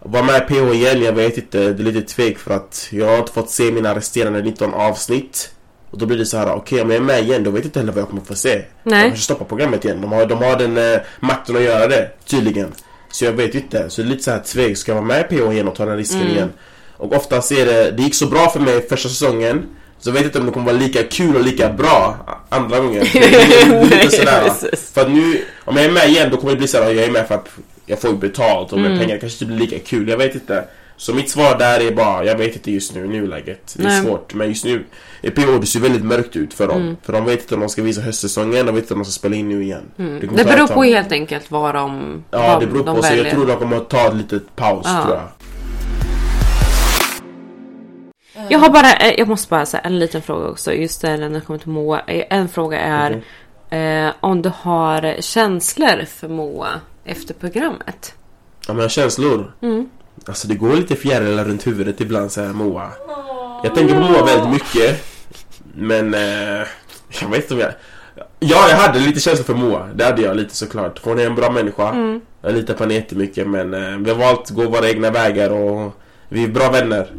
[0.00, 1.58] Vara med i PH igen, jag vet inte.
[1.72, 5.50] Det är lite tvek för att jag har inte fått se mina resterande 19 avsnitt.
[5.90, 7.68] Och då blir det så här, okej om jag är med igen då vet jag
[7.68, 8.48] inte heller vad jag kommer få se.
[8.54, 8.64] Nej.
[8.82, 10.00] Jag kanske stoppar programmet igen.
[10.00, 12.72] De har, de har den eh, makten att göra det, tydligen.
[13.12, 13.90] Så jag vet inte.
[13.90, 14.76] Så det är lite så här tvek.
[14.78, 16.32] Ska jag vara med i PH igen och ta den risken Mm.
[16.32, 16.50] igen?
[16.96, 19.66] Och oftast är det, det gick så bra för mig första säsongen.
[19.98, 22.16] Så jag vet inte om det kommer vara lika kul och lika bra
[22.48, 23.06] andra gången.
[23.12, 24.50] Det det lite sådär.
[24.94, 27.10] För att nu, om jag är med igen då kommer det bli såhär, jag är
[27.10, 27.48] med för att
[27.86, 28.98] jag får betalt och med Mm.
[28.98, 30.64] pengar kanske inte blir lika kul, jag vet inte.
[30.98, 33.74] Så mitt svar där är bara, jag vet inte just nu i nuläget.
[33.76, 34.02] Det är Nej.
[34.04, 34.34] svårt.
[34.34, 34.84] Men just nu,
[35.22, 36.80] i PO det ser väldigt mörkt ut för dem.
[36.82, 36.96] Mm.
[37.02, 39.12] För de vet inte om de ska visa höstsäsongen, de vet inte om de ska
[39.18, 39.82] spela in nu igen.
[39.98, 40.20] Mm.
[40.20, 43.02] Det ta beror på helt enkelt vad de, Ja, vad det beror de på.
[43.02, 45.02] Så jag tror de kommer att ta ett litet paus, Ja.
[45.04, 45.24] tror jag.
[48.50, 50.72] Jag har bara, eh, jag måste bara säga en liten fråga också.
[50.72, 52.00] Just det när det kommer till Moa.
[52.06, 53.22] Eh, En fråga är
[53.70, 56.68] eh, om du har känslor för Moa
[57.04, 58.14] efter programmet.
[58.68, 59.52] Ja men känslor.
[59.62, 59.88] Mm.
[60.26, 62.88] Alltså det går lite fjärilar runt huvudet ibland så här Moa.
[63.64, 65.04] Jag tänker på Moa väldigt mycket.
[65.74, 66.66] Men eh,
[67.20, 67.72] jag vet inte om jag...
[68.40, 69.88] Ja, jag hade lite känslor för Moa.
[69.94, 71.00] Det hade jag lite såklart.
[71.04, 71.88] Hon är en bra människa.
[71.90, 72.20] Mm.
[72.42, 75.50] Jag litar på henne jättemycket men eh, vi har valt att gå våra egna vägar
[75.50, 75.92] och
[76.28, 77.10] vi är bra vänner.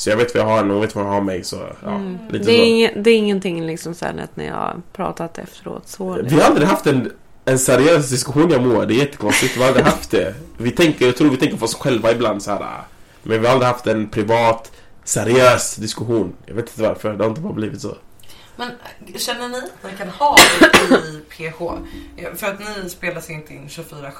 [0.00, 1.66] Så jag vet vad jag har henne hon vet vad jag har mig så ja,
[1.68, 2.18] lite Mm.
[2.30, 2.50] Det är, så.
[2.50, 6.18] ing, det är ingenting liksom att när jag har pratat efteråt så.
[6.22, 7.12] Vi har aldrig haft en,
[7.44, 8.86] en seriös diskussion jag Moa.
[8.86, 9.56] Det är jättekonstigt.
[9.56, 10.34] Vi har aldrig haft det.
[10.58, 12.82] Vi tänker, jag tror vi tänker på oss själva ibland så här.
[13.22, 14.72] Men vi har aldrig haft en privat,
[15.04, 16.32] seriös diskussion.
[16.46, 17.12] Jag vet inte varför.
[17.12, 17.96] Det har inte bara blivit så.
[18.60, 20.36] Men äh, känner ni att ni kan ha
[20.90, 21.60] det i PH?
[22.16, 24.12] Ja, För att ni spelas inte in 24-7.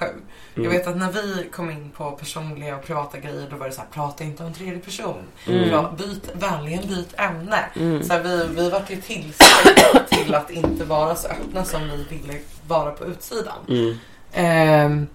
[0.55, 0.70] Jag Mm.
[0.70, 3.81] vet att när vi kom in på personliga och privata grejer då var det så
[3.81, 5.22] här, prata inte om tredje person.
[5.46, 5.96] Mm.
[5.96, 7.64] Byt, vänligen byt ämne.
[7.76, 8.03] Mm.
[8.05, 12.05] Så här, vi, vi vart ju tillsagda till att inte vara så öppna som vi
[12.16, 13.59] ville vara på utsidan.
[13.68, 13.94] Mm.
[14.33, 15.07] Ehm,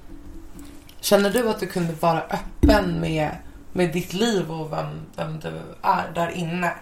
[1.02, 3.30] känner du att du kunde vara öppen med,
[3.74, 6.74] med ditt liv och vem, vem du är där inne?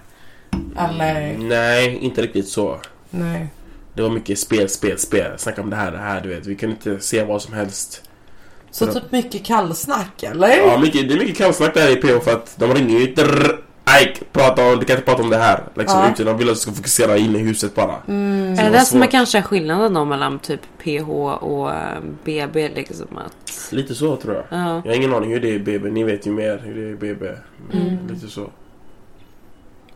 [0.78, 1.38] Eller?
[1.38, 2.80] Nej, inte riktigt så.
[3.10, 3.48] Nej.
[3.94, 5.32] Det var mycket spel, spel, spel.
[5.38, 6.46] Snacka om det här, det här, du vet.
[6.46, 8.04] Vi kunde inte se vad som helst.
[8.72, 10.58] Så typ mycket kallsnack eller?
[10.58, 13.13] Ja, mycket, det är mycket kallsnack där i PO för att de ringer ju.
[14.02, 15.63] Ike, prata om, du kan inte prata om det här.
[15.76, 16.12] Liksom, Ja.
[16.13, 17.96] utan de vill att du ska fokusera in i huset bara.
[18.08, 18.56] Mm.
[18.56, 21.10] Så Är det det som är kanske är skillnaden då mellan typ PH
[21.44, 21.72] och
[22.24, 23.72] BB liksom att...
[23.72, 24.44] Lite så tror jag.
[24.50, 24.82] Ja.
[24.86, 25.89] Jag har ingen aning hur det är i BB.
[25.89, 27.26] Ni vet ju mer hur det är i BB.
[27.74, 28.08] Mm.
[28.08, 28.50] Lite så.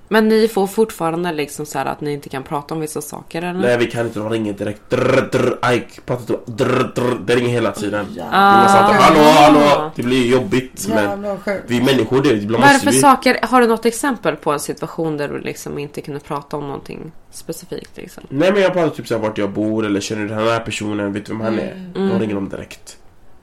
[0.10, 3.41] Men ni får fortfarande liksom så här att ni inte kan prata om vissa saker
[3.41, 3.60] eller?
[3.60, 4.20] Nej, vi kan inte.
[4.20, 4.89] De ringer direkt.
[4.89, 6.52] Drr, drr, Ike, prata inte.
[6.52, 7.20] Drr, drr.
[7.26, 8.06] Det ringer hela tiden.
[8.32, 8.62] Ah.
[8.63, 9.91] Måste alltid, hallå, hallå.
[9.96, 10.88] Det blir jobbigt.
[10.89, 11.63] Men Jävla sjukt.
[11.67, 12.30] vi är människor det.
[12.30, 13.00] Ibland Vad är det för vi...
[13.00, 13.39] saker?
[13.41, 17.12] Har du något exempel på en situation där du liksom inte kunde prata om någonting
[17.32, 18.24] specifikt liksom?
[18.30, 21.13] Nej men jag pratar typ såhär vart jag bor eller känner du den här personen,
[21.13, 21.72] vet du vem han är?
[21.96, 22.10] Mm.
[22.10, 22.98] Då ringer de direkt.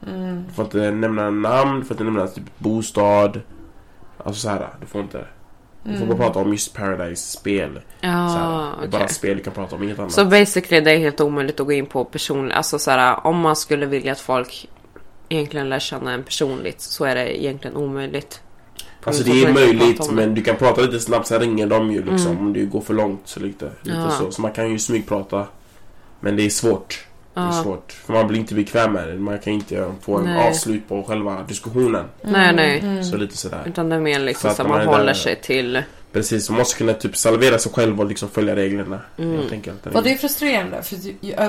[0.06, 0.44] Mm.
[0.48, 3.40] Du får inte nämna namn, du får inte nämna typ bostad.
[4.24, 5.24] Alltså såhär, du får inte.
[5.84, 7.80] Du får bara prata om just Paradise-spel.
[8.00, 9.14] Ja, Såhär, Det är bara okej.
[9.14, 10.12] spel du kan prata om, inget annat.
[10.12, 13.38] Så basically det är helt omöjligt att gå in på person, alltså så här, om
[13.40, 14.68] man skulle vilja att folk
[15.28, 18.40] egentligen lär känna en personligt så är det egentligen omöjligt.
[19.04, 20.14] Alltså Så det är inte möjligt det.
[20.14, 22.46] men du kan prata lite snabbt sen ringer de ju liksom Mm.
[22.46, 24.10] om du går för långt så lite, lite Ja.
[24.10, 24.30] så.
[24.30, 25.46] Så man kan ju smygprata.
[26.20, 27.06] Men det är svårt.
[27.34, 27.92] Det är svårt.
[27.92, 29.14] För man blir inte bekväm med det.
[29.14, 30.48] Man kan inte få en Nej.
[30.48, 32.04] avslut på själva diskussionen.
[32.22, 33.04] Nej, nej.
[33.04, 33.62] Så lite sådär.
[33.66, 35.82] Utan det är mer liksom Så att man håller där- sig till...
[36.12, 39.00] Precis, man måste kunna typ salvera sig själv och liksom följa reglerna.
[39.18, 39.36] Mm.
[39.36, 39.86] Helt enkelt.
[39.86, 40.96] Och det är frustrerande för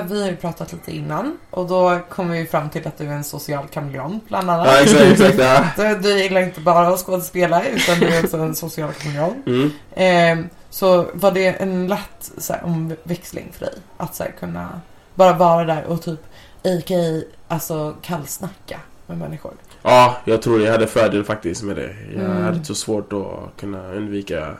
[0.08, 3.12] vi har ju pratat lite innan och då kom vi fram till att du är
[3.12, 4.66] en social kameleont bland annat.
[4.66, 5.38] Ja exakt, exakt.
[5.38, 5.64] Ja.
[5.76, 9.46] Du, du gillar inte bara att skådespela utan du är också en social kameleont.
[9.46, 9.70] Mm.
[9.94, 14.80] Ehm, så var det en lätt så här, omväxling för dig att så här, kunna
[15.16, 16.20] bara vara där och typ
[16.64, 17.20] a.k.a.
[17.48, 19.52] alltså kallsnacka med människor.
[19.82, 21.94] ja, jag tror jag hade fördel faktiskt med det.
[22.14, 22.42] Jag Mm.
[22.44, 24.56] hade så svårt att kunna undvika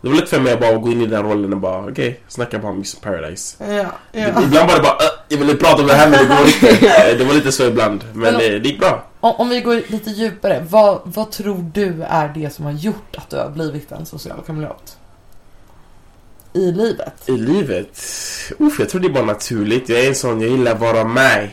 [0.00, 2.20] Det var lätt för mig att bara gå in i den rollen och bara okej,
[2.28, 3.64] snacka bara om Miss Paradise.
[3.74, 4.28] Ja, ja.
[4.28, 7.14] Ibland var det bara "Äh, jag ville prata om det här men det går inte.
[7.18, 8.04] Det var lite så ibland.
[8.12, 9.04] Men Men- det, det gick bra.
[9.20, 13.16] Om, om vi går lite djupare, vad, vad tror du är det som har gjort
[13.16, 14.97] att du har blivit en social kameleont?
[16.58, 17.12] I livet?
[17.26, 17.90] I livet?
[18.58, 19.88] Uff, jag tror det är bara naturligt.
[19.88, 21.48] Jag är en sån, jag gillar att vara med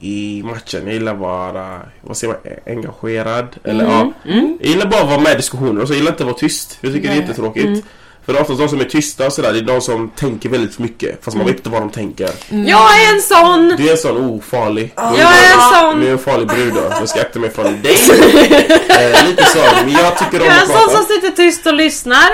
[0.00, 0.84] i matchen.
[0.84, 3.56] Jag gillar att vara, vad säger man, engagerad.
[3.64, 4.12] Eller ja.
[4.24, 6.38] Jag gillar bara att vara med i diskussioner och så gillar jag inte att vara
[6.38, 6.78] tyst.
[6.80, 7.28] Jag tycker det är Nej.
[7.28, 7.84] jättetråkigt.
[8.24, 10.48] För det är oftast de som är tysta och sådär, det är de som tänker
[10.48, 11.24] väldigt mycket.
[11.24, 12.30] Fast man vet inte vad de tänker.
[12.48, 13.74] Jag är en sån!
[13.76, 16.00] Du är en sån ofarlig Jag är en sån!
[16.00, 16.80] Du är en farlig brud då.
[16.90, 17.92] Jag ska akta mig från dig.
[18.88, 19.58] eh, lite så.
[19.58, 22.30] Men jag tycker om Jag är en att sån som sitter tyst och lyssnar.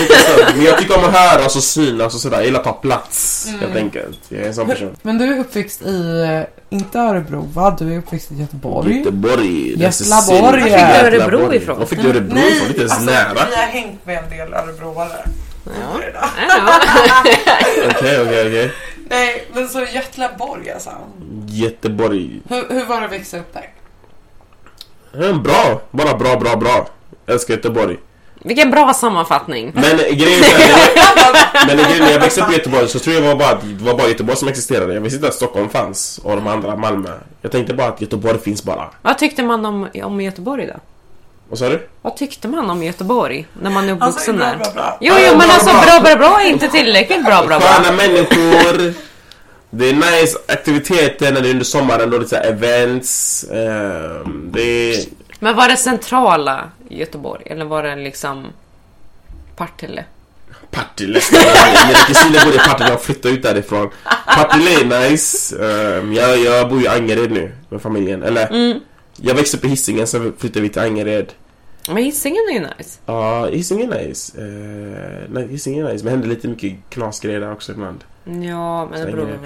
[0.00, 0.44] Lite så.
[0.56, 2.36] Men jag tycker om att höra och synas och sådär.
[2.36, 4.18] Jag gillar att ta plats helt enkelt.
[4.28, 4.96] Jag är en sån person.
[5.02, 6.20] Men du är uppväxt i,
[6.70, 7.76] eh, inte Örebro va?
[7.78, 8.98] Du är uppväxt i Göteborg.
[8.98, 9.92] Göteborg.
[9.92, 10.42] Cecilia.
[10.42, 11.16] Var fick du Göteborg.
[11.20, 11.78] Örebro ifrån?
[11.78, 12.58] Var fick du Örebro ifrån?
[12.58, 13.46] Det är inte ens nära.
[13.50, 15.15] vi har hängt med en del örebroare.
[15.64, 16.00] Ja.
[16.14, 16.28] Ja.
[16.48, 16.80] Ja.
[17.90, 18.72] Okej, okej, okej.
[19.10, 20.90] Nej, men så Götlaborg alltså.
[21.48, 22.40] Göteborg.
[22.48, 23.72] Hur, hur var det att växa upp där?
[25.32, 25.80] Bra.
[25.90, 26.88] Bara bra, bra, bra.
[27.26, 27.96] Jag älskar Göteborg.
[28.42, 29.72] Vilken bra sammanfattning.
[29.74, 33.22] Men grejen är här, Men grejen när jag växte upp i Göteborg så tror jag
[33.24, 34.94] det var bara, att det var bara Göteborg som existerade.
[34.94, 37.10] Jag visste inte att Stockholm fanns och de andra Malmö.
[37.42, 38.90] Jag tänkte bara att Göteborg finns bara.
[39.02, 40.74] Vad tyckte man om, om Göteborg då?
[41.48, 41.88] Vad sa du?
[42.02, 44.56] Vad tyckte man om Göteborg när man är uppvuxen bra, där?
[44.56, 44.98] bra, bra.
[45.00, 45.82] Jo, Ja, jo, men bra, alltså bra.
[45.82, 47.92] bra, bra, bra är inte tillräckligt bra, bra, Sköna bra.
[47.96, 48.94] människor.
[49.70, 53.44] Det är nice aktiviteter när det är under sommaren då det är så här events.
[53.52, 54.60] ehm, det
[54.94, 55.04] är...
[55.40, 58.46] Men var det centrala Göteborg eller var det liksom
[59.56, 60.04] Partille?
[60.70, 61.20] Partille.
[61.86, 63.90] Mina kusiner bor i Partille, jag flyttade ut därifrån.
[64.26, 65.56] Partille är nice.
[65.64, 68.22] Ehm, jag, jag bor i Angered nu med familjen.
[68.22, 68.80] Eller, Mm.
[69.20, 71.32] Jag växte upp i Hisingen sen flyttade vi till Angered.
[71.88, 72.98] Men Hisingen är ju nice.
[73.06, 74.40] Ja, Hisingen är nice.
[74.40, 74.46] Uh,
[75.30, 76.04] nej, Hisingen är nice.
[76.04, 78.04] Men det händer lite mycket knasgrejer där också ibland.
[78.24, 79.38] Ja, men det beror väl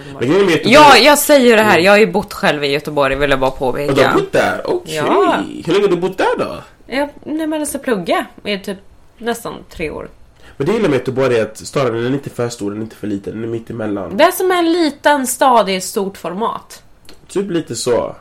[0.62, 0.68] på.
[0.68, 1.78] Ja, jag säger ju det här.
[1.78, 4.12] Jag har ju bott själv i Göteborg, vill jag bara Och du har påpeka.
[4.14, 4.60] bott där?
[4.64, 4.94] Okej.
[4.94, 5.42] Ja.
[5.66, 6.56] Hur länge har du bott där då?
[6.86, 8.78] Jag, nej, men alltså plugga i typ
[9.18, 10.08] nästan tre år.
[10.56, 12.78] Men det jag gillar med Göteborg är att staden den är inte för stor, den
[12.78, 14.16] är inte för liten, den är mitt emellan.
[14.16, 16.82] Det är som en liten stad i ett stort format.
[17.28, 18.16] Typ lite så.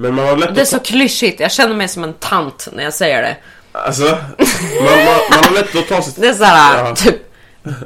[0.00, 1.40] Men man har lätt Det är att så klyschigt.
[1.40, 3.36] Jag känner mig som en tant när jag säger det.
[3.72, 6.12] Alltså, man, man, man har lätt att ta sig...
[6.16, 6.94] Det är såhär, Ja.
[6.96, 7.16] typ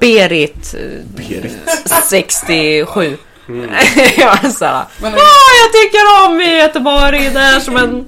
[0.00, 0.80] Berit, eh,
[1.16, 1.56] Berit.
[1.86, 3.18] 67.
[3.48, 3.70] Mm.
[4.16, 7.30] jag är såhär, Men- jag tycker om Göteborg.
[7.34, 8.04] Det är som en,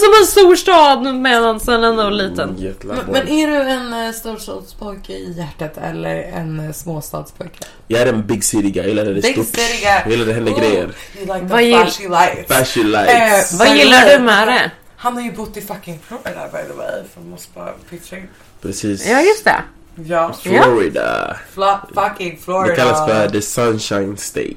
[0.00, 2.54] som en stor stad medan den ändå är liten.
[2.58, 2.98] Göteborg.
[3.06, 7.64] Men, men är du en eh, storstadspojke i hjärtat eller en eh, småstadspojke?
[7.88, 9.46] Jag är en big city guy, jag gillar när det är Big stort.
[9.46, 9.90] city guy.
[10.02, 10.82] Jag gillar det händer Oh, grejer.
[11.18, 12.76] You like Vad gill- lights.
[12.76, 13.60] Lights.
[13.60, 14.70] Eh, gillar way, du med det?
[14.96, 17.02] Han har ju bott i fucking Florida by the way.
[17.14, 18.28] För man måste bara pitcha in.
[18.62, 19.06] Precis.
[19.08, 19.62] Ja, just det.
[20.04, 21.36] Ja, Florida.
[21.54, 22.66] Fla- fucking Florida.
[22.74, 24.54] Det kallas för the sunshine state.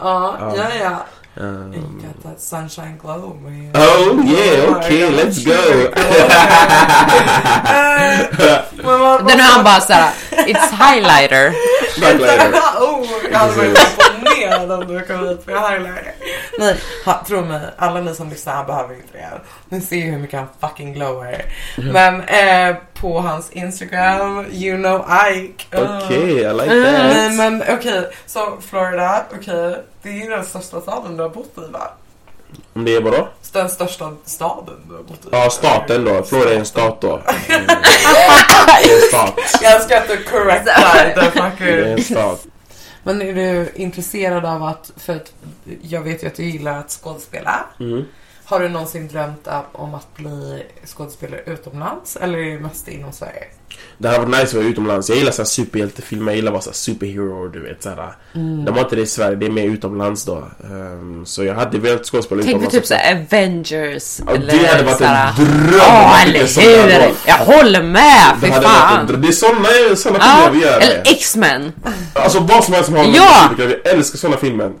[0.00, 0.36] Ja.
[0.56, 1.04] ja, ja.
[1.36, 3.70] Um, You got that sunshine glow man.
[3.74, 5.90] oh yeah, okay, let's go.
[9.24, 11.54] När han bara såhär, it's highlighter.
[12.00, 12.52] Later.
[12.80, 16.14] oh, jag hade varit imponerad om du kom hit för highlighter.
[16.58, 19.40] Nej, ha, tro mig, alla ni som lyssnar här behöver inte det.
[19.68, 21.42] Ni ser ju hur mycket han fucking glowar.
[21.76, 25.78] Men eh, på hans Instagram, you know Ike.
[25.78, 25.96] Uh.
[25.96, 27.34] Okay, I like Nej that.
[27.34, 29.84] men okej, så Florida, okej.
[30.04, 31.90] Det är ju den största staden du har bott i va?
[32.72, 33.28] Om det är vadå?
[33.52, 35.28] Den största staden du har bott i.
[35.32, 36.22] Ja, staten då.
[36.22, 37.08] Florida är en stat då.
[37.48, 37.66] Mm.
[37.66, 39.34] Det är en stat.
[39.62, 41.78] Jag älskar att du correctar the Det är fucker.
[41.82, 42.46] en stat.
[43.02, 45.32] Men är du intresserad av att, för att
[45.82, 47.64] jag vet ju att du gillar att skådespela.
[47.80, 48.04] Mm.
[48.46, 53.44] Har du någonsin drömt om att bli skådespelare utomlands eller är det mest inom Sverige?
[53.98, 55.08] Det hade varit nice att vara utomlands.
[55.08, 58.16] Jag gillar så här superhjältefilmer, jag gillar att vara så här superhero, du vet såhär.
[58.32, 60.44] De har inte det i Sverige, det är mer utomlands då.
[60.64, 62.74] Ehm, så jag hade velat skådespela Tänk utomlands.
[62.74, 64.20] typ såhär Avengers.
[64.26, 65.78] Ja, eller det hade varit såhär- en dröm!
[65.78, 66.60] Ja, eller
[67.00, 67.14] hur?
[67.26, 69.06] Jag håller med, Det fy varit en fan.
[69.06, 69.22] dröm.
[69.22, 69.54] Det är såna,
[69.96, 70.80] filmer Ja, jag vill göra.
[70.80, 71.72] eller X-Men.
[72.12, 73.50] Alltså vad som helst som har med Ja!
[73.58, 74.72] Jag älskar såna filmer.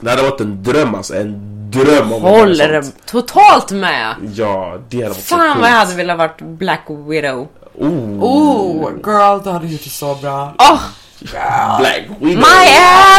[0.00, 4.14] Det hade varit en dröm alltså, en dröm om Håller totalt med.
[4.34, 5.60] Ja, det hade varit så Fan coolt.
[5.60, 7.48] vad jag hade velat varit Black Widow.
[7.74, 7.88] Oh,
[8.24, 10.54] Oh, girl, du hade gjort det så bra.
[10.58, 10.80] Oh,
[11.80, 12.36] Black Widow.
[12.36, 12.68] my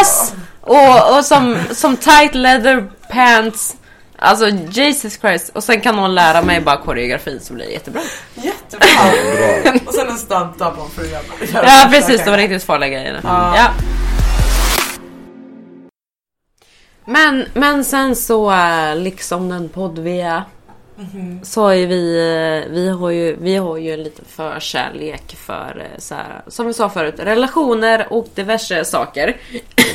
[0.01, 0.33] ass!
[0.61, 3.75] Och, och som, som tight leather pants.
[4.23, 5.51] Alltså Jesus Christ.
[5.55, 8.01] Och sen kan någon lära mig bara koreografin så blir det jättebra.
[8.35, 8.87] Jättebra.
[9.63, 9.73] Bra.
[9.87, 11.09] Och sen en stunt double för att
[11.53, 13.19] göra Ja precis, det var riktigt farliga grejer.
[13.23, 13.53] Ja.
[13.57, 13.67] Ja.
[17.11, 20.43] Men, men sen så, eh, liksom den podd vi är.
[21.43, 22.15] Så är vi,
[22.65, 26.67] eh, vi har ju, vi har ju en liten förkärlek för eh, så här, som
[26.67, 29.37] vi sa förut, relationer och diverse saker.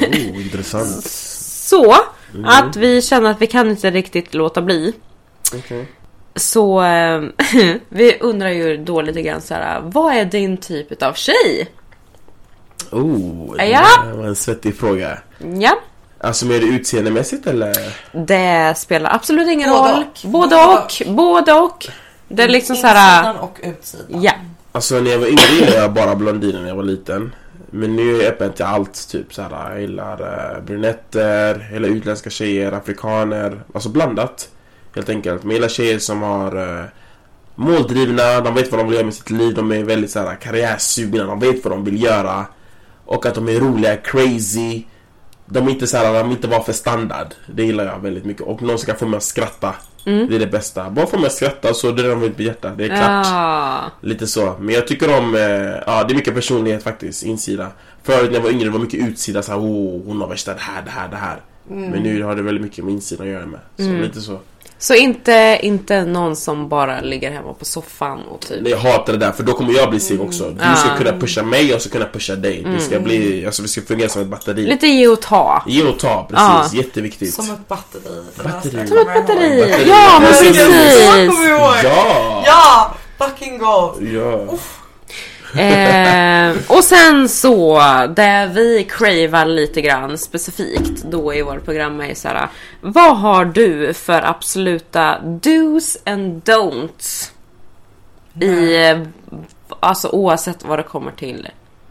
[0.00, 1.05] Oh, intressant.
[1.66, 1.94] Så
[2.44, 4.92] att vi känner att vi kan inte riktigt låta bli.
[5.55, 5.87] Okej.
[6.35, 6.81] Så
[7.88, 11.68] vi undrar ju då lite grann så här, vad är din typ av tjej?
[12.90, 13.87] Oh, det Ja.
[14.16, 15.18] var en svettig fråga.
[15.61, 15.79] Ja.
[16.20, 17.74] Alltså mer utseendemässigt eller?
[18.12, 20.02] Det spelar absolut ingen Både roll.
[20.02, 20.31] och.
[20.31, 21.16] Både Både och.
[21.16, 21.87] Både och.
[22.29, 23.18] Det är liksom så här.
[23.18, 24.22] Insidan och utsidan.
[24.22, 24.33] Ja.
[24.72, 27.33] Alltså när jag var yngre gillade jag bara blondiner när jag var liten.
[27.70, 29.09] Men nu är jag öppen till allt.
[29.09, 33.61] Typ så här, jag gillar uh, brunetter, eller utländska tjejer, afrikaner.
[33.74, 34.48] Alltså blandat.
[34.94, 35.42] Helt enkelt.
[35.42, 36.85] Men jag gillar tjejer som har uh,
[37.55, 39.55] måldrivna, de vet vad de vill göra med sitt liv.
[39.55, 42.46] De är väldigt så här, karriärsugna, de vet vad de vill göra.
[43.05, 44.83] Och att de är roliga, crazy.
[45.46, 47.26] De är inte så här, de inte var för standard.
[47.46, 48.42] Det gillar jag väldigt mycket.
[48.42, 49.74] Och någon som kan få mig att skratta.
[50.04, 50.90] Det är det bästa.
[50.90, 52.70] Bara få mig att skratta så är de mitt hjärta.
[52.70, 53.26] Det är klart.
[53.26, 53.80] Ja.
[54.00, 54.54] Lite så.
[54.61, 55.40] Men jag tycker om, eh,
[55.87, 57.68] ja det är mycket personlighet faktiskt, insida.
[58.02, 60.61] Förut när jag var yngre det var mycket utsida såhär, oh hon har värsta det
[60.61, 61.40] här, det här, det här.
[61.68, 63.61] Men nu har det väldigt mycket med insida att göra med.
[63.76, 64.38] Så lite så.
[64.78, 68.68] Så inte, inte någon som bara ligger hemma på soffan och typ...
[68.68, 70.50] Jag hatar det där för då kommer jag bli seg också.
[70.50, 70.96] Du ska Ah.
[70.98, 72.66] kunna pusha mig och så kunna pusha dig.
[72.76, 74.66] Det ska bli, alltså vi ska fungera som ett batteri.
[74.66, 75.62] Lite ge och ta.
[75.66, 76.74] Ge och ta, precis.
[76.74, 76.84] Ja.
[76.84, 77.34] Jätteviktigt.
[77.34, 78.22] Som ett batteri.
[78.44, 78.86] Batteri.
[78.88, 79.60] Som ett batteri.
[79.60, 79.88] Batteri.
[79.88, 80.56] Ja, men Precis.
[81.48, 81.84] Jag.
[81.84, 82.42] Ja!
[82.46, 82.94] Ja!
[83.18, 84.00] Fucking goals.
[84.00, 84.44] Ja.
[85.59, 87.79] Eh, och sen så,
[88.16, 92.49] det vi cravar lite grann specifikt då i vårt program är så här.
[92.81, 97.31] Vad har du för absoluta do's and don'ts?
[98.40, 98.77] I,
[99.81, 101.49] alltså oavsett vad det kommer till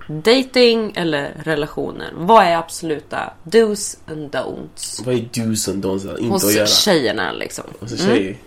[0.08, 2.12] dating eller relationer.
[2.16, 5.06] Vad är absoluta do's and don'ts?
[5.06, 6.18] Vad är do's and don'ts?
[6.20, 6.68] Inte att Hos göra.
[6.68, 7.64] tjejerna liksom.
[7.80, 8.40] Hos en tjej.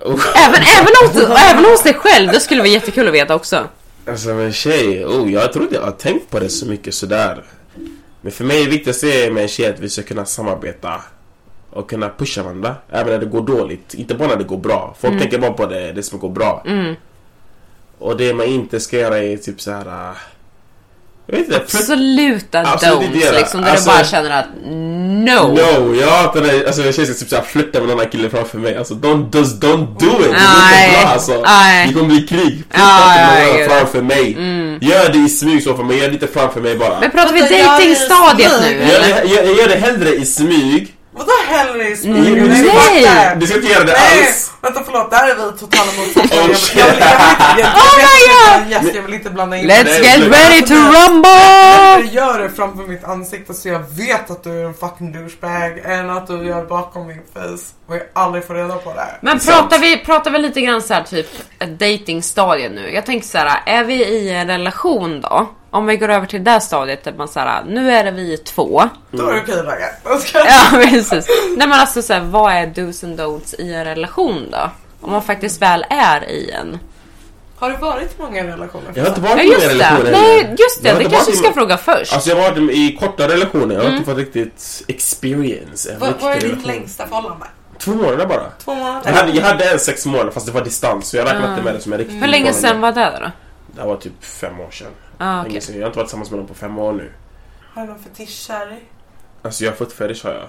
[0.00, 0.22] Oh.
[0.36, 3.68] Även, även, hos, även hos dig själv, det skulle vara jättekul att veta också.
[4.08, 6.94] Alltså med en tjej, oh, jag tror inte jag har tänkt på det så mycket
[6.94, 7.44] sådär.
[8.20, 11.00] Men för mig är det viktigaste med en tjej att vi ska kunna samarbeta
[11.70, 12.74] och kunna pusha varandra.
[12.90, 13.94] Även när det går dåligt.
[13.94, 14.96] Inte bara när det går bra.
[14.98, 16.64] Folk tänker bara på det, det som går bra.
[17.98, 20.14] Och det man inte ska göra är typ så här.
[21.26, 21.56] Jag inte.
[21.56, 25.54] Absoluta Absolut don'ts liksom, där Alltså- du bara känner att no.
[25.54, 28.30] No, jag hatar när alltså, en tjej ska typ såhär flirta med en annan kille
[28.30, 28.76] framför mig.
[28.76, 30.30] Alltså don't, just don't do it.
[30.30, 30.88] Det Nej.
[30.88, 31.42] inte bra alltså.
[31.46, 31.86] Nej.
[31.86, 32.48] Det kommer bli krig.
[32.48, 34.32] Flirta Ja, inte med någon framför mig.
[34.80, 37.00] Gör det i smyg så för mig, gör det inte framför mig bara.
[37.00, 38.72] Men pratar vi Vänta, jag är datingstadiet nu.
[38.92, 40.95] Gör det, gör, gör det hellre i smyg.
[41.16, 42.38] Vadå hellre i smyg?
[42.38, 43.36] Mm, Nej.
[43.36, 44.52] Du ska inte göra det Nej, alls.
[44.62, 45.90] vänta förlåt, där är vi totala.
[45.90, 45.98] Oh,
[46.28, 47.00] Jag vill- jag jag inte-
[47.58, 48.62] jag- jag my vet God.
[48.62, 51.28] inte, yes, Jag vill inte blanda in Let's get ready to rumble!
[51.30, 55.78] Hellre gör det framför mitt ansikte så jag vet att du är en fucking douchebag
[55.84, 59.06] än att du gör bakom min face och jag aldrig får reda på det.
[59.20, 62.90] Men pratar vi, pratar vi lite grann så här typ ett datingstadie nu?
[62.94, 65.46] Jag tänker så här, är vi i en relation då?
[65.76, 68.88] Om vi går över till det stadiet där man säger nu är det vi två.
[69.10, 71.26] Då är det okej ska- Ja precis.
[71.56, 74.70] Nej men alltså så här, vad är do's and don'ts i en relation då?
[75.00, 76.78] Om man faktiskt väl är i en.
[77.56, 78.92] Har du varit i många relationer?
[78.94, 79.74] Jag har inte varit i många just det.
[79.74, 82.12] relationer Nej just det, det kanske vi ska fråga först.
[82.12, 85.92] Alltså jag har varit i korta relationer, jag har inte fått riktigt experience.
[85.92, 86.62] en Vad, är ditt relation.
[86.66, 87.46] längsta förhållande?
[87.78, 88.50] Två månader bara.
[88.64, 89.00] Två månader?
[89.04, 91.62] Jag hade, jag hade en sex månader fast det var distans så jag räknar inte
[91.62, 93.30] med det som en riktig Hur länge sedan var det då?
[93.82, 94.88] Det var typ fem år sedan.
[95.18, 95.60] Ah, okej.
[95.60, 95.74] sedan.
[95.74, 97.12] Jag har inte varit tillsammans med någon på fem år nu.
[97.74, 98.78] Har du någon fetischer?
[99.42, 100.48] Alltså jag har fått fetish har jag.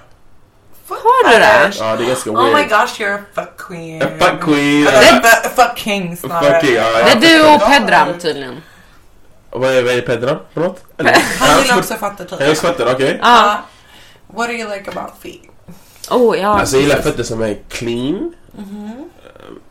[0.89, 1.73] Har du det?
[1.79, 2.69] Ja det är ganska Oh my weird.
[2.69, 4.01] gosh, you're a fuck queen.
[4.01, 4.87] A fuck queen.
[4.87, 6.61] A fuck king snarare.
[6.61, 8.61] Fuck yeah, ja, Det är du och Pedram tydligen.
[9.49, 10.83] Vad är, vad är Pedra för något?
[10.97, 11.11] Eller?
[11.39, 12.55] Han gillar Ja, också fötter Jag tydligen.
[12.55, 13.19] fattar, okej.
[13.21, 13.57] Ja.
[14.29, 15.41] Uh, what do you like about feet?
[16.11, 16.59] Oh ja.
[16.59, 18.33] Alltså jag gillar fötter som är clean.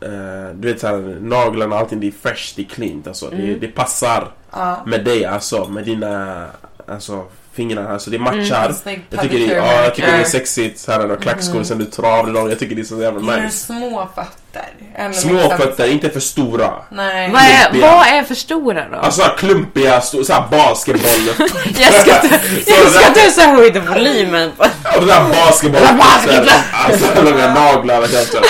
[0.01, 3.29] Eh, du vet såhär, naglarna och allting det är fresh, det är clean alltså.
[3.29, 4.83] Det, det passar Ja.
[4.85, 6.45] med dig alltså, med dina
[6.87, 8.09] alltså, fingrar alltså.
[8.09, 8.73] Det matchar.
[8.83, 11.77] Snygg Jag tycker, det, ja, jag tycker det är sexigt, så här, och klackskor sen
[11.77, 12.49] du travar dem.
[12.49, 13.57] Jag tycker det är så jävla nice.
[13.65, 15.13] små fötter?
[15.13, 16.73] Små liksom- fötter, inte för stora.
[16.89, 17.31] Nej.
[17.31, 18.97] Vad är, vad är för stora då?
[18.97, 21.47] Alltså såhär klumpiga, såhär basketboll.
[21.77, 24.67] Jag ska inte, jag ska inte så höjda volymen och
[24.99, 25.81] den där basketboll.
[25.97, 26.49] Basketboll.
[26.73, 28.45] Alltså långa naglar och sånt.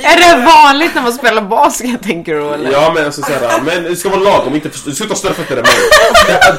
[0.00, 2.72] Är det vanligt när man spelar basket tänker du eller?
[2.72, 5.18] Ja men alltså såhär, men det ska vara lagom, inte för, du ska inte ha
[5.18, 5.70] större fötter än mig.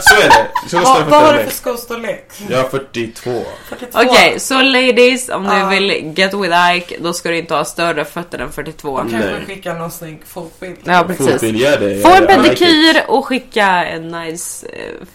[0.01, 0.47] Så är det.
[0.63, 2.31] Du ska inte ha Vad, har fötter du för skostorlek?
[2.49, 3.43] Jag är 42.
[3.69, 3.99] 42.
[3.99, 5.69] Okej, så ladies, om Ja.
[5.69, 8.97] ni vill get with Ike, då ska du inte ha större fötter än 42.
[8.97, 9.45] Kanske Nej.
[9.47, 10.77] skicka någon snygg fotbild.
[10.83, 11.27] Ja, precis.
[11.31, 12.01] Fotbild, gör det.
[12.01, 15.05] Få en pedikyr och skicka en nice uh,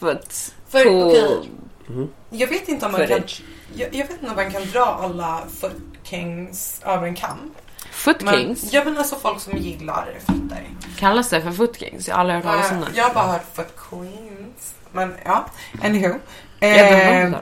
[0.00, 0.34] foot
[0.70, 1.48] För, cool okej,
[1.90, 2.08] Mhm.
[2.30, 3.08] jag vet inte om man kan...
[3.08, 3.42] footage.
[3.74, 5.72] Jag, jag vet inte om man kan dra alla foot
[6.10, 7.54] kings över en kam.
[7.90, 10.68] Foot Men, ja men alltså folk som gillar fötter.
[10.98, 12.08] Kallas det för foot kings?
[12.08, 12.86] Jag har aldrig hört talas om det.
[12.94, 14.74] jag har bara hört foot queens.
[14.92, 15.46] Men ja,
[15.82, 16.18] anywho.
[16.60, 17.32] Eh,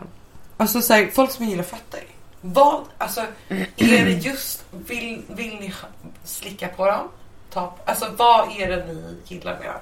[0.57, 2.01] alltså så här, folk som gillar fötter.
[2.41, 3.21] Vad, alltså
[3.77, 5.75] är det just, vill, vill ni
[6.25, 7.09] slicka på dem?
[7.51, 9.81] Ta, alltså vad är det ni gillar med dem?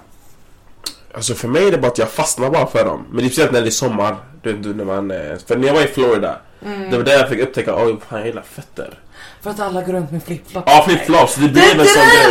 [1.14, 3.06] Alltså för mig är det bara att jag fastnar bara för dem.
[3.10, 4.16] Men det är speciellt när det är sommar.
[4.42, 6.90] Du du, när man, eh, för när jag var i Florida, Mm.
[6.90, 8.98] det var där jag fick upptäcka, oj fan jag gillar fötter.
[9.42, 10.70] För att alla går runt med flipflops.
[10.72, 11.34] Ja, flipflops.
[11.34, 12.26] Det Det blev en sån grej.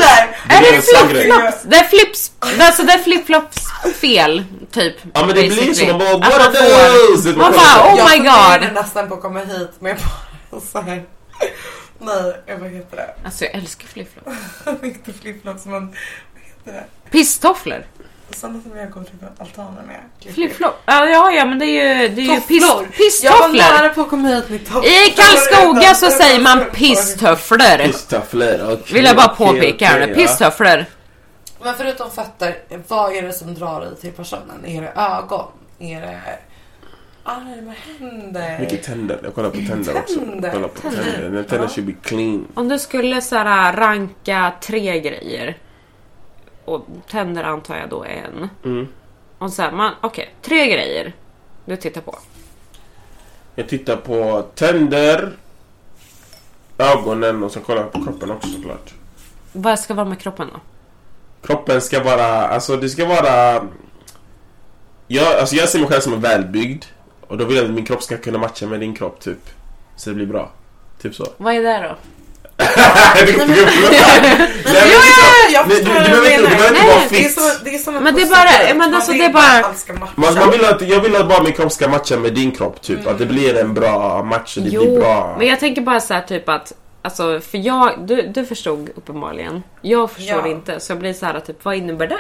[0.49, 1.63] Det Är det flipflops?
[1.63, 3.65] Det är flips, alltså det är flipflops
[4.01, 4.95] fel, typ.
[5.13, 7.29] Ja men det blir så, man bara what man are får- those?
[7.29, 8.73] Man bara, oh jag my funderade god.
[8.73, 9.97] nästan på att komma hit med
[10.51, 11.03] bara så här.
[11.99, 13.13] Nej, jag vad heter det?
[13.25, 14.37] Alltså jag älskar flipflops.
[14.83, 15.95] Inte flipflops men vad
[16.43, 17.09] heter det?
[17.11, 17.85] Pisstofflor.
[18.29, 20.33] Sådana som jag går till altanen med.
[20.33, 20.73] Flipflop.
[20.85, 22.69] Ja, ja, ja men det är ju, det är ju piss, Tofflor.
[22.69, 23.53] Jag var pisstofflor.
[23.81, 24.85] nära på att komma hit med tofflor.
[24.85, 27.77] I Karlskoga så säger man pisstofflor.
[27.85, 28.93] Pisstofflor, okej.
[28.93, 30.07] Vill jag bara påpeka här nu.
[30.07, 30.15] ja.
[30.15, 30.85] Pisstofflor.
[31.63, 32.55] Men förutom fötter,
[32.87, 34.65] vad är det som drar dig till personen?
[34.65, 35.45] Är det ögon?
[35.79, 36.19] Är det
[37.23, 38.59] armar, händer?
[38.59, 40.19] Mycket tänder, jag kollar på tänder också.
[40.19, 40.51] Tänder.
[40.51, 41.03] Kollar på Tänder.
[41.03, 41.43] tänder.
[41.43, 41.69] Tänder Ja.
[41.75, 42.47] should be clean.
[42.53, 45.57] Om du skulle så här, ranka tre grejer.
[46.65, 48.49] Och tänder antar jag då är en.
[48.65, 48.87] Mm.
[49.37, 51.13] Och så här, man, okej, tre grejer
[51.65, 52.19] du tittar på.
[53.55, 55.31] Jag tittar på tänder,
[56.77, 58.93] ögonen och så kollar jag på kroppen också såklart.
[59.53, 60.59] Vad ska vara med kroppen då?
[61.47, 63.63] Kroppen ska vara, alltså det ska vara...
[65.07, 66.85] Jag, alltså jag ser mig själv som välbyggd.
[67.27, 69.49] Och då vill jag att min kropp ska kunna matcha med din kropp typ.
[69.95, 70.51] Så det blir bra.
[71.01, 71.25] Typ så.
[71.37, 71.95] Vad är det då?
[73.15, 73.55] Nej, men Ja,
[74.85, 76.49] liksom- jag Nej, du- vad du du behöver inte- menar.
[76.49, 78.29] du behöver inte Nej, vara Det är som, det är som en Men det är
[78.29, 80.11] bara- men alltså, vill det är bara bara- att allt ska matcha.
[80.15, 82.81] Man, man vill att, jag vill att bara min kropp ska matcha med din kropp
[82.81, 83.07] typ.
[83.07, 85.35] Att det blir en bra match och det blir bra.
[85.37, 86.73] men jag tänker bara så här typ att
[87.05, 89.63] Alltså för jag, du, du förstod uppenbarligen.
[89.81, 90.47] Jag förstår Ja.
[90.47, 90.79] inte.
[90.79, 92.19] Så jag blir så här typ, vad innebär det?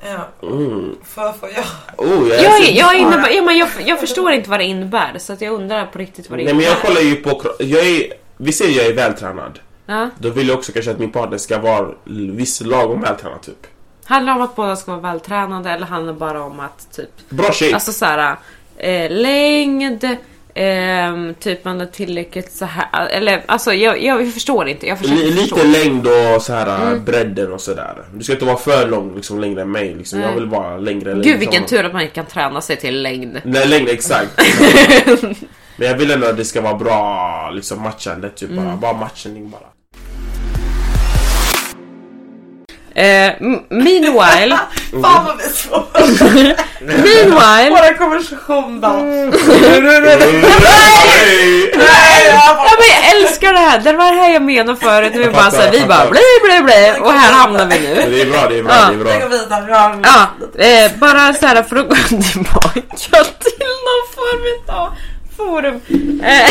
[0.00, 0.96] Ja, Mm.
[1.14, 1.64] för, för jag...
[2.06, 5.14] Oh, jag, Jag, så- jag, innebär, ja, men jag, jag förstår inte vad det innebär.
[5.18, 6.78] Så att jag undrar på riktigt vad det Nej men innebär.
[6.80, 9.58] jag kollar ju på jag är, Vi ser jag är vältränad.
[9.86, 10.10] Ja.
[10.18, 13.66] Då vill jag också kanske att min partner ska vara l- viss lagom vältränad typ.
[14.04, 17.52] Handlar om att båda ska vara vältränade eller handlar det bara om att typ Bra
[17.52, 17.74] shape.
[17.74, 18.36] Alltså såhär
[18.76, 20.16] eh, längd
[20.54, 24.86] ehm, Typ man är tillräckligt så här Eller alltså jag, jag förstår inte.
[24.86, 25.56] Jag försöker Li- förstå.
[25.56, 27.04] lite längd och så här Mm.
[27.04, 28.02] bredden och sådär.
[28.14, 30.20] Du ska inte vara för lång liksom längre än mig liksom.
[30.20, 33.02] Jag vill vara längre Gud vilken liksom- tur att man inte kan träna sig till
[33.02, 33.40] längd.
[33.44, 34.30] Nej längre exakt.
[35.76, 38.64] Men jag vill ändå att det ska vara bra liksom matchande typ Mm.
[38.64, 38.76] bara.
[38.76, 39.60] Bara matchning bara.
[42.96, 43.32] Eh,
[43.70, 44.58] meanwhile,
[45.02, 45.84] Fan vad vi är svåra.
[46.80, 48.88] meanwhile Vår konversation då.
[48.88, 49.30] Mm.
[49.30, 49.40] Nej,
[52.26, 55.12] jag Ja bara- men jag älskar det här, det var det här jag menade förut.
[55.14, 57.94] Vi, bara, så här, vi bara bli bli bli och här hamnar vi nu.
[57.94, 58.86] Det är bra, det är bra, Ja.
[58.88, 59.18] det är Vi bra.
[59.18, 59.98] går vidare.
[60.02, 60.26] Ja,
[60.64, 62.80] eh, bara så här för att gå tillbaka till
[63.86, 64.42] någon form
[64.76, 64.88] av
[65.36, 65.80] forum.
[66.24, 66.50] Eh,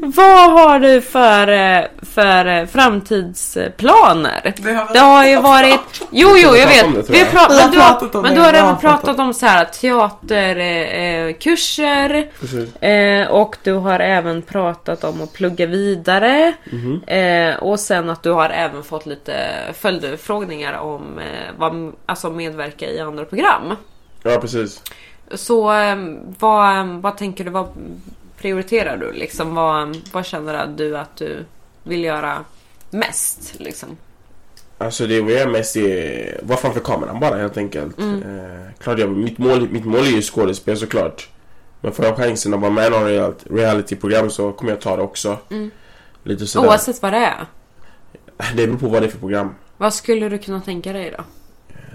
[0.00, 4.54] vad har du för, eh, för eh, framtidsplaner?
[4.56, 5.80] Det har Det har ju varit...
[6.10, 7.10] Jo, jo, jag vet.
[7.10, 9.46] Vi har pratat, men du har, pratat om men du har även pratat om så
[9.46, 12.28] här teaterkurser
[12.80, 16.52] eh, eh, och du har även pratat om att plugga vidare.
[16.64, 17.02] Mhm.
[17.06, 19.34] Eh, och sen att du har även fått lite
[19.74, 21.24] följdfrågningar om eh,
[21.56, 23.76] vad, alltså medverka i andra program.
[24.22, 24.82] Ja precis.
[25.34, 25.96] Så eh,
[26.38, 27.68] vad, vad tänker du, vad
[28.38, 29.54] prioriterar du liksom?
[29.54, 31.44] Vad, vad känner du att du
[31.82, 32.44] vill göra
[32.90, 33.96] mest liksom?
[34.78, 37.98] Alltså det jag är mest är vara framför kameran bara helt enkelt.
[37.98, 38.22] Mm.
[38.22, 41.28] Eh, klart jag, mitt, mål, mitt mål är ju skådespel såklart.
[41.80, 45.02] Men får jag chansen att vara med i real- realityprogram så kommer jag ta det
[45.02, 45.38] också.
[45.50, 45.70] Mm.
[46.22, 46.68] Lite sådär.
[46.68, 47.46] Oavsett vad det är.
[48.56, 49.54] Det beror på vad det är för program.
[49.76, 51.24] Vad skulle du kunna tänka dig då?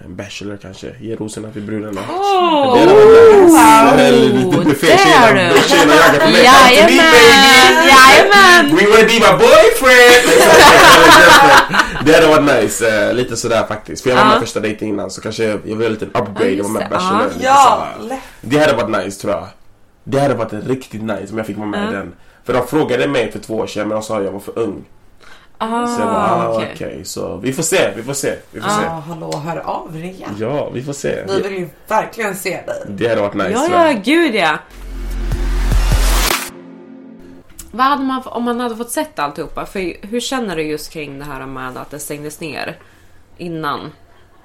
[0.06, 0.88] En Bachelor kanske.
[1.00, 2.02] Ge rosorna till brudarna.
[2.02, 2.88] Oh, Det är
[3.46, 4.04] nice.
[4.04, 6.44] Eller lite Tjejerna jagar på mig.
[6.44, 8.76] Jajamän, jajamän.
[8.76, 10.24] We wanna be my boyfriend!
[12.06, 13.08] det hade varit nice.
[13.08, 14.04] eh, lite sådär faktiskt.
[14.04, 16.62] För jag var med första dejten innan så kanske jag vill ha en liten upgrade
[16.62, 16.90] och vara med.
[16.90, 17.32] Bachelor.
[17.42, 17.88] Ja.
[18.02, 18.20] lite.
[18.42, 19.48] Det hade varit nice tror jag.
[20.04, 22.14] Det hade varit riktigt nice om jag fick vara med i den.
[22.46, 24.60] För de frågade mig för två år sedan men de sa att jag var för
[24.60, 24.84] ung.
[25.60, 26.72] Så jag bara, Ah, ah, okej.
[26.76, 27.06] okej.
[27.06, 28.36] Så vi får se, vi får se.
[28.52, 28.84] Vi får se.
[28.84, 30.36] Ja, hallå, hör av er igen.
[30.40, 31.24] Ja, vi får se.
[31.28, 32.84] Vi vill ju verkligen se dig.
[32.88, 34.58] Det hade varit nice Ja, ja, gud ja.
[37.72, 39.66] Vad hade man, om man hade fått sett alltihopa?
[39.66, 42.78] För hur känner du just kring det här med att det stängdes ner
[43.38, 43.92] innan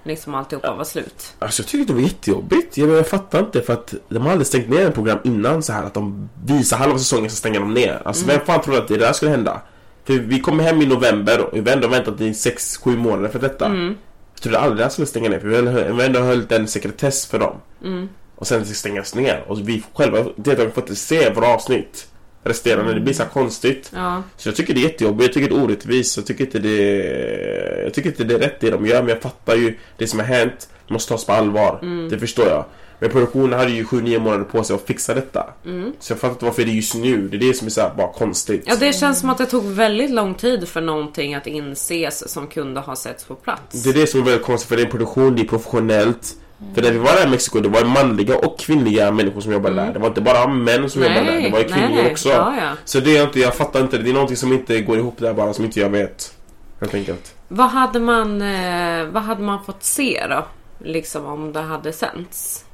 [0.04, 1.34] liksom alltihopa var slut?
[1.38, 2.76] Alltså jag tycker det var jättejobbigt.
[2.76, 5.72] Jag, jag fattar inte för att de har aldrig stängt ner en program innan så
[5.72, 8.02] här att de visar halva säsongen så stänger de ner.
[8.04, 8.36] Alltså Mm.
[8.36, 9.60] vem fan trodde att det där skulle hända?
[10.08, 13.38] För vi kom hem i november och vi har ändå väntat i 6-7 månader för
[13.38, 13.66] detta.
[13.66, 13.94] Mm.
[14.34, 17.26] Jag trodde aldrig det här skulle stänga ner för vi har ändå- hållit en sekretess
[17.26, 17.56] för dem.
[17.84, 18.08] Mm.
[18.36, 22.08] Och sen ska stängas ner och vi själva deltagarna får inte se våra avsnitt.
[22.44, 23.92] Resterande, det blir så konstigt.
[23.94, 24.22] Ja.
[24.36, 27.82] Så jag tycker det är jättejobbigt, jag tycker det är orättvist, jag tycker inte det
[27.84, 30.18] Jag tycker inte det är rätt det de gör men jag fattar ju det som
[30.18, 31.78] har hänt måste tas på allvar.
[31.82, 32.08] Mm.
[32.08, 32.64] Det förstår jag.
[33.00, 35.46] Men produktionen hade ju 7-9 månader på sig att fixa detta.
[35.64, 35.92] Mm.
[36.00, 37.28] Så jag fattar inte varför det är just nu.
[37.28, 38.62] Det är det som är så bara konstigt.
[38.66, 42.46] Ja, det känns som att det tog väldigt lång tid för någonting att inses som
[42.46, 43.82] kunde ha setts på plats.
[43.82, 46.34] Det är det som är väldigt konstigt för det är en produktion, det är professionellt.
[46.74, 49.74] För när vi var där i Mexiko, det var manliga och kvinnliga människor som jobbade
[49.74, 49.92] där.
[49.92, 51.90] Det var inte bara män som jobbade där, det var ju kvinnor Mm.
[51.94, 52.12] nej, nej.
[52.12, 52.28] också.
[52.28, 52.70] Ja, ja.
[52.84, 55.34] Så det är inte, jag fattar inte, det är någonting som inte går ihop där
[55.34, 56.34] bara, som inte jag vet.
[56.80, 57.34] Helt enkelt.
[57.48, 60.44] Vad hade man, eh, vad hade man fått se då?
[60.84, 62.64] Liksom om det hade sänts?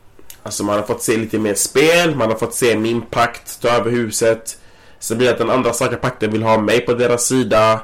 [0.45, 3.68] Alltså man har fått se lite mer spel, man har fått se min pakt ta
[3.68, 4.59] över huset.
[4.99, 7.80] Sen blir det att den andra starka pakten vill ha mig på deras sida.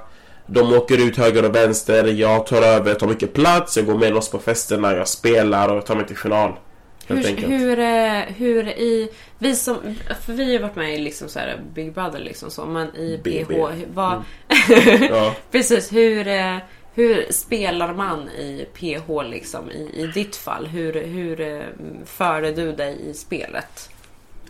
[0.47, 4.13] De åker ut höger och vänster, jag tar över, tar mycket plats, jag går med
[4.13, 6.53] loss på festerna, jag spelar och tar mig till final.
[7.09, 7.53] Helt Hur, enkelt.
[7.53, 9.09] hur, eh, hur i...
[9.39, 9.77] Vi som...
[10.27, 12.97] För vi har ju varit med i liksom så här Big Brother liksom så, men
[12.97, 13.55] i BB.
[13.55, 13.85] PH...
[13.95, 14.23] Vad,
[15.11, 15.35] Ja.
[15.51, 16.57] Precis, hur, eh,
[16.95, 20.67] hur spelar man i PH liksom i, i ditt fall?
[20.67, 21.61] Hur, hur eh,
[22.05, 23.91] förde du dig i spelet?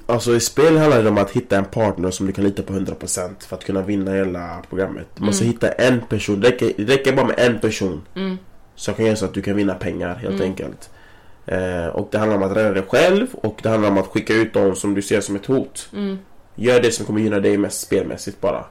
[0.06, 2.72] Alltså i spel handlar det om att hitta en partner som du kan lita på
[2.72, 5.06] 100% för att kunna vinna hela programmet.
[5.14, 8.02] Du måste hitta en person, det räcker, det räcker bara med en person.
[8.16, 8.38] Mm.
[8.74, 10.90] Som kan göra så att du kan vinna pengar helt enkelt.
[11.46, 14.34] Eh, och det handlar om att rädda dig själv och det handlar om att skicka
[14.34, 15.88] ut dem som du ser som ett hot.
[15.92, 16.18] Mm.
[16.54, 18.64] Gör det som kommer gynna dig mest spelmässigt bara.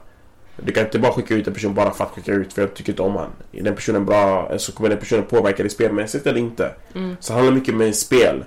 [0.64, 2.74] Du kan inte bara skicka ut en person bara för att skicka ut för jag
[2.74, 3.30] tycker inte om han.
[3.52, 6.74] Är den personen bra så kommer den personen påverka dig spelmässigt eller inte.
[6.94, 7.16] Mm.
[7.20, 8.44] Så det handlar mycket med spel.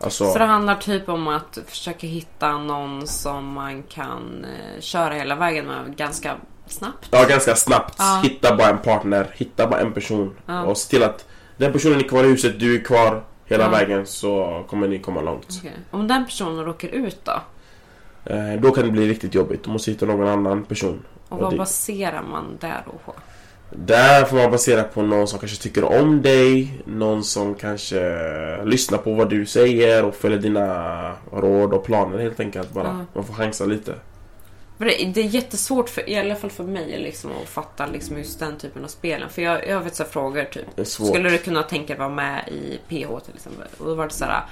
[0.00, 5.14] Alltså, Så det handlar typ om att försöka hitta någon som man kan eh, köra
[5.14, 6.34] hela vägen med ganska
[6.66, 7.08] snabbt.
[7.10, 7.94] Ja, ganska snabbt.
[7.98, 8.20] Ja.
[8.24, 10.34] Hitta bara en partner, hitta bara en person.
[10.46, 10.62] Ja.
[10.64, 11.26] Och se till att
[11.56, 13.70] den personen är kvar i huset, du är kvar hela Ja.
[13.70, 15.46] vägen så kommer ni komma långt.
[15.58, 15.72] Okej.
[15.90, 17.40] Om den personen råkar ut då?
[18.24, 19.64] Eh, då kan det bli riktigt jobbigt.
[19.64, 21.04] Du måste hitta någon annan person.
[21.28, 23.14] Och Och vad det- baserar man där då på?
[23.70, 28.00] Där får man basera på någon som kanske tycker om dig, någon som kanske
[28.64, 32.86] lyssnar på vad du säger och följer dina råd och planer helt enkelt bara.
[32.86, 33.04] Ja.
[33.14, 33.94] Man får chansa lite.
[34.78, 38.38] Det, det är jättesvårt, för, i alla fall för mig, liksom, att fatta liksom, just
[38.40, 39.28] den typen av spelen.
[39.28, 40.64] För jag, jag vet så frågor typ.
[40.76, 40.84] Det.
[40.84, 43.66] Skulle du kunna tänka dig vara med i PH till exempel?
[43.78, 44.42] Och då var det så här.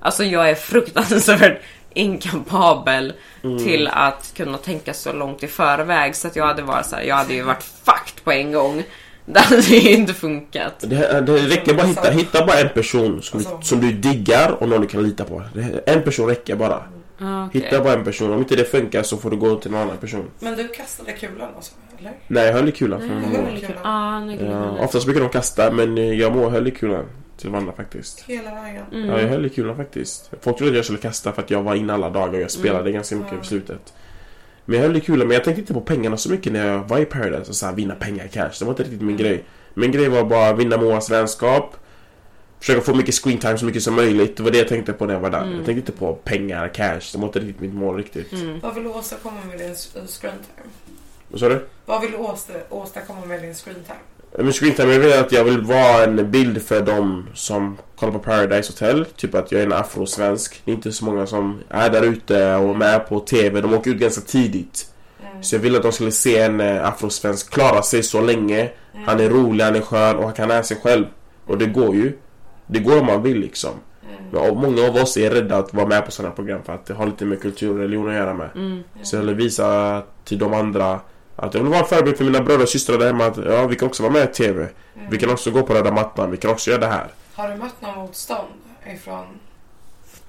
[0.00, 1.58] Alltså jag är fruktansvärt
[1.96, 3.58] inkapabel Mm.
[3.58, 6.16] till att kunna tänka så långt i förväg.
[6.16, 8.82] Så att jag hade varit så här, jag hade ju varit fucked på en gång.
[9.28, 10.74] Det hade ju inte funkat.
[10.80, 14.50] Det, det räcker bara hitta, hitta bara en person som, Alltså- du, som du diggar
[14.62, 15.42] och någon du kan lita på.
[15.86, 16.82] En person räcker bara.
[17.20, 17.60] Ah, okej.
[17.60, 18.32] Hitta bara en person.
[18.32, 20.24] Om inte det funkar så får du gå till någon annan person.
[20.40, 22.12] Men du kastade kulan alltså, eller?
[22.26, 24.38] Nej, jag höll i kulan många höll i kulan.
[24.38, 27.04] Kan Ja, oftast brukar de kasta men jag må höll i kulan
[27.36, 28.20] till Vanna faktiskt.
[28.26, 28.84] Hela vägen.
[28.92, 29.08] Mm.
[29.08, 30.30] Ja, jag höll i kulan faktiskt.
[30.40, 32.50] Folk trodde att jag skulle kasta för att jag var inne alla dagar och jag
[32.50, 33.40] spelade ganska mycket Ja.
[33.42, 33.94] i slutet.
[34.64, 36.78] Men jag höll i kulan, men jag tänkte inte på pengarna så mycket när jag
[36.88, 38.50] var i Paradise och så här, vinna pengar cash.
[38.58, 39.44] Det var inte riktigt min grej.
[39.74, 41.76] Min grej var bara att vinna Moas vänskap.
[42.60, 44.36] Försöka få mycket screen time så mycket som möjligt.
[44.36, 45.42] Det var det jag tänkte på när jag var där.
[45.42, 45.56] Mm.
[45.56, 47.00] Jag tänkte inte på pengar, cash.
[47.12, 48.32] Det var inte riktigt mitt mål riktigt.
[48.32, 48.60] Mm.
[48.60, 50.68] Vad vill du åstadkomma med din screen time?
[51.28, 51.66] Vad sa du?
[51.86, 53.98] Vad vill du åsta- åstadkomma med din screen time?
[54.36, 58.72] Time, jag vill att jag vill vara en bild för dem som kollar på Paradise
[58.72, 59.04] Hotel.
[59.04, 60.62] Typ att jag är en afrosvensk.
[60.64, 63.60] Det är inte så många som är där ute och är med på TV.
[63.60, 64.86] De åker ut ganska tidigt.
[65.30, 65.42] Mm.
[65.42, 68.70] Så jag ville att de skulle se en eh, afrosvensk klara sig så länge.
[69.06, 71.04] Han är rolig, han är skön och han kan lära sig själv.
[71.46, 72.18] Och det går ju.
[72.66, 73.70] Det går om man vill liksom.
[74.02, 74.24] Mm.
[74.30, 76.94] Men många av oss är rädda att vara med på sådana program för att det
[76.94, 78.48] har lite med kultur och religion att göra med.
[78.54, 78.82] Mm.
[79.02, 81.00] Så jag vill visa till de andra
[81.36, 83.66] att jag vill vara en förebild för mina bröder och systrar där hemma att ja,
[83.66, 84.68] vi kan också vara med i TV.
[85.10, 87.06] Vi kan också gå på röda mattan, vi kan också göra det här.
[87.34, 88.48] Har du mött någon motstånd
[88.94, 89.24] ifrån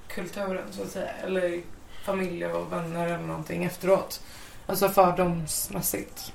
[0.08, 1.08] kulturen så att säga?
[1.26, 1.60] Eller
[2.04, 4.20] familj och vänner eller någonting efteråt?
[4.66, 6.32] Alltså fördomsmässigt.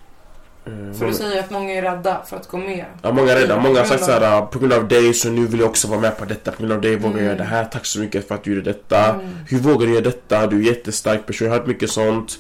[0.66, 2.86] Eh, För du säger att många är rädda för att gå med.
[3.02, 3.60] Ja, många är rädda.
[3.60, 6.18] Många har sagt såhär, på grund av dig så nu vill jag också vara med
[6.18, 6.52] på detta.
[6.52, 7.26] På grund av dig vågar jag Mm.
[7.26, 7.66] göra det här.
[7.66, 9.06] Tack så mycket för att du gjorde detta.
[9.14, 9.30] Mm.
[9.50, 10.48] Hur vågar du göra detta?
[10.48, 11.46] Du är en jättestark person.
[11.48, 12.40] Jag har hört mycket sånt.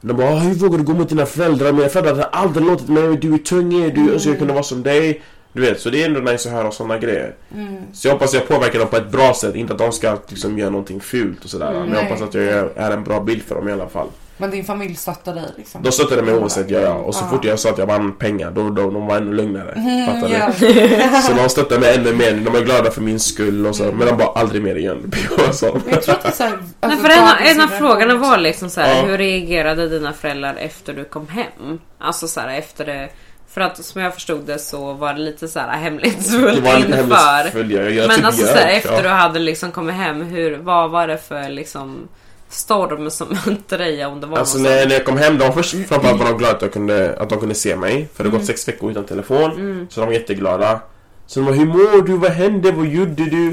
[0.00, 1.72] De bara, "Ah, hur vågar du gå mot dina föräldrar?
[1.72, 3.16] Mina föräldrar hade aldrig låtit mig.
[3.16, 4.10] Du är tung, du Mm.
[4.12, 5.22] önskar jag kunde vara som dig.
[5.52, 7.34] Du vet, så det är ändå nice att höra sådana grejer.
[7.54, 7.76] Mm.
[7.92, 9.54] Så jag hoppas jag påverkar dem på ett bra sätt.
[9.54, 11.70] Inte att de ska liksom göra någonting fult och sådär.
[11.70, 12.04] Mm, Men jag nej.
[12.04, 12.44] hoppas att jag
[12.76, 14.06] är en bra bild för dem i alla fall.
[14.38, 15.82] Men din familj stöttar dig liksom?
[15.82, 16.92] De stöttade mig oavsett, ja, ja.
[16.94, 17.28] Och så Ja.
[17.30, 19.74] fort jag sa att jag vann pengar, då, då de var ännu lugnare.
[20.06, 20.66] Fattar du?
[20.66, 21.22] Mm.
[21.22, 22.32] Så de stöttar mig ännu mer.
[22.32, 23.84] De är glada för min skull och så.
[23.84, 23.96] Mm.
[23.96, 25.12] Men de bara aldrig mer igen.
[25.40, 26.44] Jag tror att det är Alltså,
[26.80, 29.02] en, av- en frågorna var liksom så här, Ja.
[29.02, 31.78] hur reagerade dina föräldrar efter du kom hem?
[31.98, 33.08] Alltså så här, efter det...
[33.50, 36.92] För att som jag förstod det så var det lite så här hemlighetsfullt var inför.
[36.96, 37.82] hemlighetsfölja.
[37.82, 39.02] Jag, jag Men typ alltså så här, efter ja.
[39.02, 42.08] du hade liksom kommit hem, hur, vad var det för liksom
[42.50, 45.52] storm som mötte dig om det var Alltså när, när jag kom hem, de var
[45.54, 47.90] först framförallt var de glada att, jag kunde, att de kunde se mig.
[47.92, 48.38] För det hade Mm.
[48.38, 49.86] gått sex veckor utan telefon.
[49.90, 50.80] Så de var jätteglada.
[51.26, 52.12] Så de bara, hur mår du?
[52.16, 52.72] Vad hände?
[52.72, 53.48] Vad gjorde du?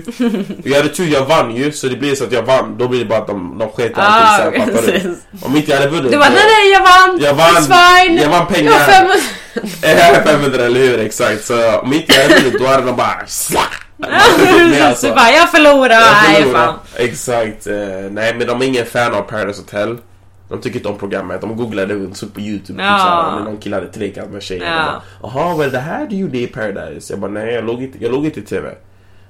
[0.59, 1.71] Och jag hade tur, jag vann ju.
[1.71, 2.75] Så det blir så att jag vann.
[2.77, 4.75] Då blir det bara att de, de sket i Ah, allting sen.
[4.75, 4.81] Du?
[4.91, 5.17] precis.
[5.41, 6.11] Om inte jag hade vunnit.
[6.11, 7.19] Du bara nej nej jag vann!
[7.21, 7.63] Jag vann.
[7.63, 8.17] It's fine!
[8.21, 8.71] Jag vann pengar.
[8.71, 9.07] Jag har fem...
[9.81, 10.99] Eh, 500 eller hur?
[10.99, 11.43] Exakt.
[11.45, 13.81] Så om inte jag hade vunnit då hade de bara slack.
[14.87, 15.89] Alltså, bara jag förlorar!
[15.95, 16.65] jag Nej förlorade.
[16.67, 16.79] fan.
[16.97, 17.67] Exakt.
[17.67, 17.75] Eh,
[18.11, 19.97] nej men de är ingen fan av Paradise Hotel.
[20.49, 21.41] De tycker inte om programmet.
[21.41, 22.83] De googlade och såg på youtube.
[22.83, 22.89] Ja.
[22.97, 24.65] Typ, såhär, när någon kille hade trekant med tjejer.
[24.65, 25.01] Ja.
[25.21, 25.31] Ja.
[25.33, 27.13] Jaha, vad är det här du gjorde i Paradise?
[27.13, 28.69] Jag bara nej, jag låg inte, jag låg inte i TV.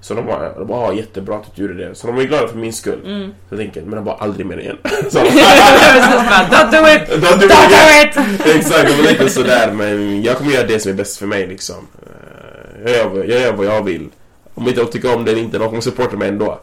[0.02, 1.96] Så de bara, de bara ah, jättebra att du gjorde det.
[1.96, 3.00] Så de var glada för min skull.
[3.06, 3.30] Mm.
[3.30, 4.78] Så jag tänker, men de bara aldrig mer igen.
[5.12, 7.24] så, bara, Don't do it!
[7.24, 8.16] Don't do it Don't again.
[8.38, 8.56] do it!
[8.56, 11.48] Exakt, det var lite sådär men jag kommer göra det som är bäst för mig
[11.48, 11.88] liksom.
[12.86, 14.10] Eh, Jag gör, vad- jag gör vad jag vill.
[14.58, 16.60] Om inte de tycker om det eller inte, de kommer supporta mig ändå.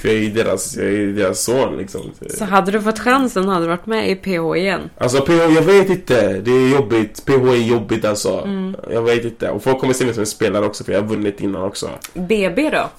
[0.00, 2.00] För jag är ju deras, jag är ju deras son liksom.
[2.30, 4.90] Så hade du fått chansen hade du varit med i PH igen.
[4.98, 6.32] Alltså PH, jag vet inte.
[6.32, 7.24] Det är jobbigt.
[7.24, 8.48] PH är jobbigt alltså.
[8.90, 9.50] Jag vet inte.
[9.50, 11.90] Och folk kommer se mig som en spelare också för jag har vunnit innan också.
[12.14, 12.90] BB då?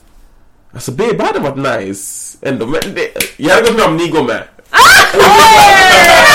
[0.73, 2.37] Alltså BB hade varit nice.
[2.41, 4.43] Ändå, men det, jag hade gått med om ni går med.
[4.71, 6.28] Så.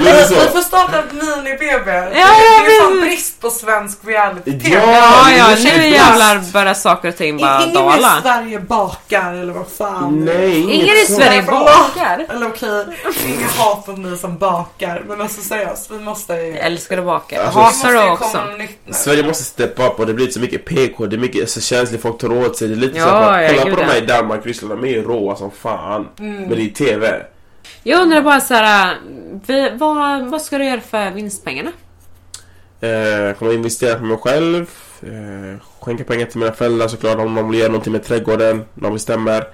[0.00, 1.84] Vi får starta ett mini-BB.
[1.84, 2.28] det, jag
[2.64, 4.70] det är fan brist på svensk reality-tv.
[4.74, 8.20] Ja, Ja, ja, nu jävlar börjar saker och ting bara Ingen i dala.
[8.22, 10.24] Sverige bakar eller vad fan.
[10.24, 11.06] Nej, inget Ingen i.
[11.06, 12.26] Sverige bakar.
[12.28, 12.84] Eller okej,
[13.26, 15.02] inget hat mot ni som bakar.
[15.08, 16.46] Men alltså seriöst, vi måste ju...
[16.46, 17.42] Jag älskar att baka.
[17.42, 18.38] Alltså, Hatar vi du också?
[18.90, 22.02] Sverige måste steppa upp och det blir så mycket PK, det är mycket så känsligt,
[22.02, 22.68] folk tar åt sig.
[22.68, 23.92] Det är lite Ja, så att ja, kolla på de ja.
[23.92, 26.08] här i Danmark, Ryssland, de är ju råa som fan.
[26.16, 27.22] Men det är TV.
[27.82, 28.96] Jag undrar bara såhär,
[29.46, 31.70] vi- vad, vad ska du göra för vinstpengarna?
[32.80, 34.70] Eh, Jag kommer investera på mig själv.
[35.02, 38.64] Eh, skänka pengar till mina föräldrar såklart om de vill göra någonting med trädgården.
[38.74, 39.44] De bestämmer.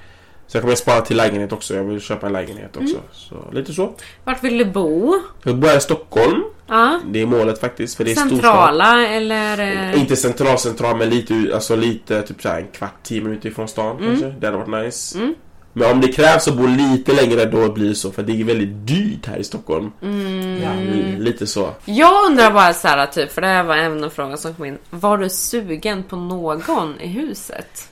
[0.47, 1.75] Så jag kommer spara till lägenhet också.
[1.75, 2.97] Jag vill köpa en lägenhet också.
[3.12, 3.95] Så lite så.
[4.25, 5.14] Vart vill du bo?
[5.43, 6.43] Jag bor i Stockholm.
[6.66, 7.01] Ja.
[7.07, 7.97] Det är målet faktiskt.
[7.97, 8.39] För det är storstad.
[8.41, 9.59] Centrala eller?
[9.93, 13.68] eh, Inte central central men lite, alltså lite typ såhär en kvart, tio minuter ifrån
[13.68, 14.11] stan Mm.
[14.11, 14.27] kanske.
[14.41, 15.18] Det hade varit nice.
[15.77, 18.11] Men om det krävs att bo lite längre då blir det så.
[18.11, 19.93] För det är väldigt dyrt här i Stockholm.
[20.03, 20.62] Mm.
[20.62, 20.70] Ja.
[21.18, 21.70] Lite så.
[21.85, 24.64] Jag undrar bara så här, typ, för det här var även en fråga som kom
[24.64, 24.79] in.
[24.91, 27.89] Var du sugen på någon i huset?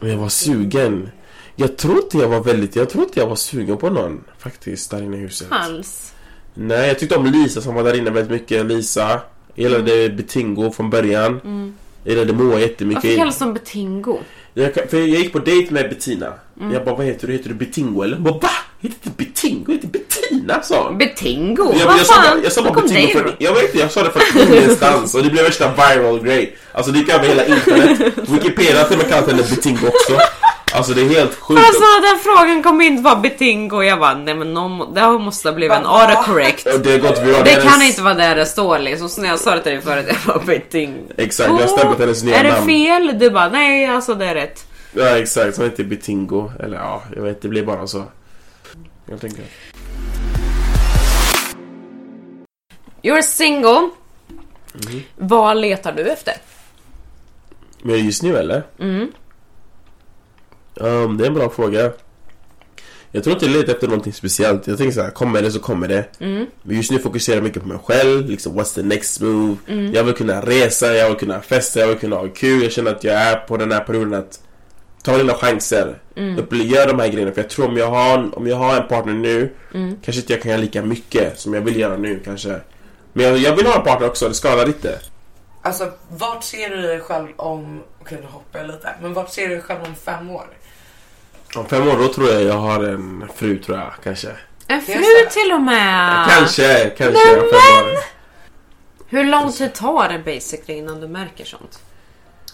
[0.00, 1.10] Jag var sugen.
[1.56, 4.90] Jag tror inte jag var väldigt, jag tror inte jag var sugen på någon faktiskt
[4.90, 5.48] där inne i huset.
[5.50, 6.14] Alls?
[6.54, 8.66] Nej, jag tyckte om Lisa som var där inne väldigt mycket.
[8.66, 9.20] Lisa.
[9.54, 11.40] Jag gillade Betingo från början.
[12.04, 13.16] Jag gillade Moa Varför jättemycket.
[13.16, 14.18] kallas de Betingo?
[14.54, 16.32] Jag, för jag gick på dejt med Bettina.
[16.60, 16.72] Mm.
[16.74, 17.32] Jag bara, vad heter du?
[17.32, 18.14] Heter du Betingo eller?
[18.16, 18.48] Hon bara, va?
[18.80, 19.72] Heter inte Betingo?
[19.72, 20.62] Heter Bettina?
[20.62, 20.98] sa hon.
[20.98, 21.72] Betingo?
[21.78, 22.24] Jag, Vad jag, sa fan?
[22.36, 25.22] bara, jag sa bara Betingo från, jag vet inte, jag sa det från ingenstans och
[25.22, 26.56] det blev värsta viral grej.
[26.72, 27.98] Alltså det gick över hela internet.
[28.28, 30.18] Wikipedia till och med kallat henne Betingo också.
[30.74, 31.60] Alltså det är helt sjukt.
[31.66, 35.48] Alltså den frågan kom in var Betingo jag bara nej men någon, det här måste
[35.48, 36.64] ha blivit en autocorrect.
[36.84, 37.44] Det har gått viral.
[37.44, 39.08] Det Hennes- kan inte vara där det står liksom.
[39.08, 40.98] Så när jag sa det till dig förut, jag bara Betingo.
[41.16, 42.66] Exakt, jag har stämplat hennes nya Är det namn.
[42.66, 43.18] fel?
[43.18, 44.64] Du bara nej alltså det är rätt.
[44.96, 46.50] Ja exakt, som heter Betingo.
[46.60, 48.04] Eller ja, jag vet, det blir bara så.
[49.06, 49.44] Jag tänker.
[53.02, 53.90] You're single.
[54.72, 55.02] Mhm.
[55.16, 56.34] Vad letar du efter?
[57.82, 58.62] Men just nu eller?
[58.78, 59.12] Mm.
[60.74, 61.92] Um, det är en bra fråga.
[63.10, 64.66] Jag tror inte jag letar efter någonting speciellt.
[64.66, 66.04] Jag tänker så här, kommer det så kommer det.
[66.18, 66.46] Mm.
[66.62, 68.28] Men just nu fokuserar jag mycket på mig själv.
[68.28, 69.56] Liksom, what's the next move?
[69.68, 69.92] Mm.
[69.92, 72.62] Jag vill kunna resa, jag vill kunna festa, jag vill kunna ha kul.
[72.62, 74.40] Jag känner att jag är på den här perioden att
[75.04, 75.98] ta mina chanser.
[76.16, 76.46] Mm.
[76.50, 77.32] Gör de här grejerna.
[77.32, 79.96] För jag tror om jag har, om jag har en partner nu Mm.
[80.04, 82.60] kanske inte jag kan göra lika mycket som jag vill göra nu kanske.
[83.12, 84.98] Men jag, jag vill ha en partner också, det skadar inte.
[85.62, 87.82] Alltså, vart ser du dig själv om...
[88.00, 88.94] Okej, nu hoppar jag lite.
[89.02, 90.46] Men vart ser du dig själv om fem år?
[91.56, 94.28] Om fem år då tror jag jag har en fru tror jag kanske.
[94.66, 96.28] En fru till och med!
[96.30, 97.98] Kanske, kanske år.
[99.06, 101.78] Hur lång tid tar det basically innan du märker sånt?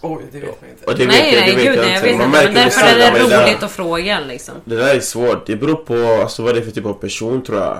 [0.02, 0.86] Oj, det vet man inte.
[0.86, 2.26] Och det nej, vet jag, nej, det vet gud jag nej, jag vet inte.
[2.26, 3.30] Man Men märker därför det är det roligt
[3.60, 3.64] där.
[3.66, 4.54] att fråga liksom.
[4.64, 5.46] Det där är svårt.
[5.46, 7.78] Det beror på alltså, vad det är för typ av person tror jag.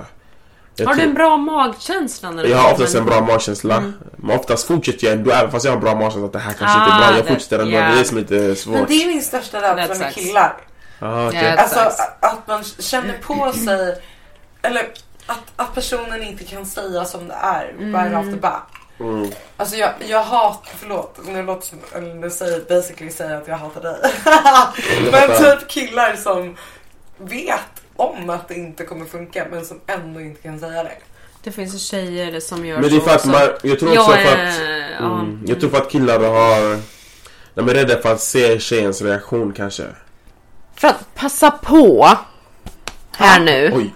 [0.75, 3.83] jag Har du en bra magkänsla när du Jag har oftast en bra magkänsla.
[4.17, 6.53] Men oftast fortsätter jag ändå, även fast jag har en bra magkänsla att det här
[6.53, 7.17] kanske Ah, inte är bra.
[7.17, 7.77] Jag det- fortsätter ändå.
[7.77, 7.81] ja.
[7.81, 8.87] Det är det som är lite Men svårt.
[8.87, 10.27] det är min största rädsla med sucks.
[10.27, 10.57] killar.
[10.99, 11.43] Ah, okej.
[11.43, 11.61] Ja.
[11.61, 12.23] Alltså Exakt.
[12.25, 14.01] att- man känner på sig,
[14.61, 14.81] eller
[15.25, 18.61] att, att personen inte kan säga som det är right off the bat.
[19.01, 19.31] Mm.
[19.57, 23.47] Alltså jag, jag hatar, förlåt, nu låter som, eller nu säger basically säger jag att
[23.47, 23.97] jag hatar dig.
[25.11, 26.57] men typ killar som
[27.17, 27.59] vet
[27.95, 30.97] om att det inte kommer funka men som ändå inte kan säga det.
[31.43, 33.29] Det finns ju tjejer som gör Men det är så för att också.
[33.29, 34.37] man, jag tror Jag också för att...
[34.37, 35.19] är- ja.
[35.19, 36.79] Mm, jag tror för att killar har...
[37.53, 39.83] De är rädda för att se tjejens reaktion kanske.
[40.75, 42.09] För att passa på
[43.11, 43.71] här nu.
[43.75, 43.93] Oj.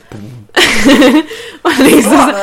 [1.61, 2.33] och liksom så,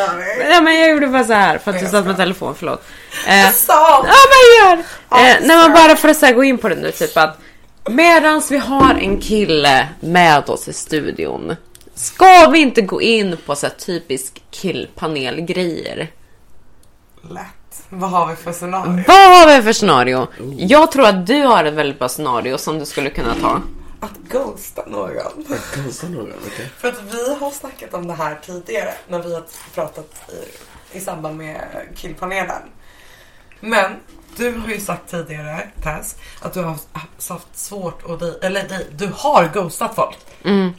[0.50, 2.84] ja, men jag gjorde bara så här för att du satt med telefon, förlåt.
[3.26, 3.50] Eh!
[3.68, 4.78] Ja men gör!
[4.78, 5.70] Eh, men så.
[5.70, 7.38] bara för att här, gå in på det nu typ att
[7.88, 11.56] Medans vi har en kille med oss i studion
[11.94, 16.10] Ska vi inte gå in på så här, typisk killpanelgrejer?
[17.30, 17.84] Lätt.
[17.88, 19.04] Vad har vi för scenario?
[19.06, 20.26] Vad har vi för scenario?
[20.56, 23.60] Jag tror att du har ett väldigt bra scenario som du skulle kunna ta.
[24.02, 25.44] Att ghosta någon.
[25.74, 26.70] Konstigt nog, okej.
[26.78, 29.42] För att vi har snackat om det här tidigare när vi har
[29.74, 30.30] pratat
[30.92, 31.60] i, i samband med
[31.96, 32.62] killpanelen.
[33.60, 33.92] Men
[34.36, 36.88] du har ju sagt tidigare Tess att du har haft,
[37.28, 40.16] haft svårt att di- eller di- du har ghostat folk.
[40.44, 40.72] Mm.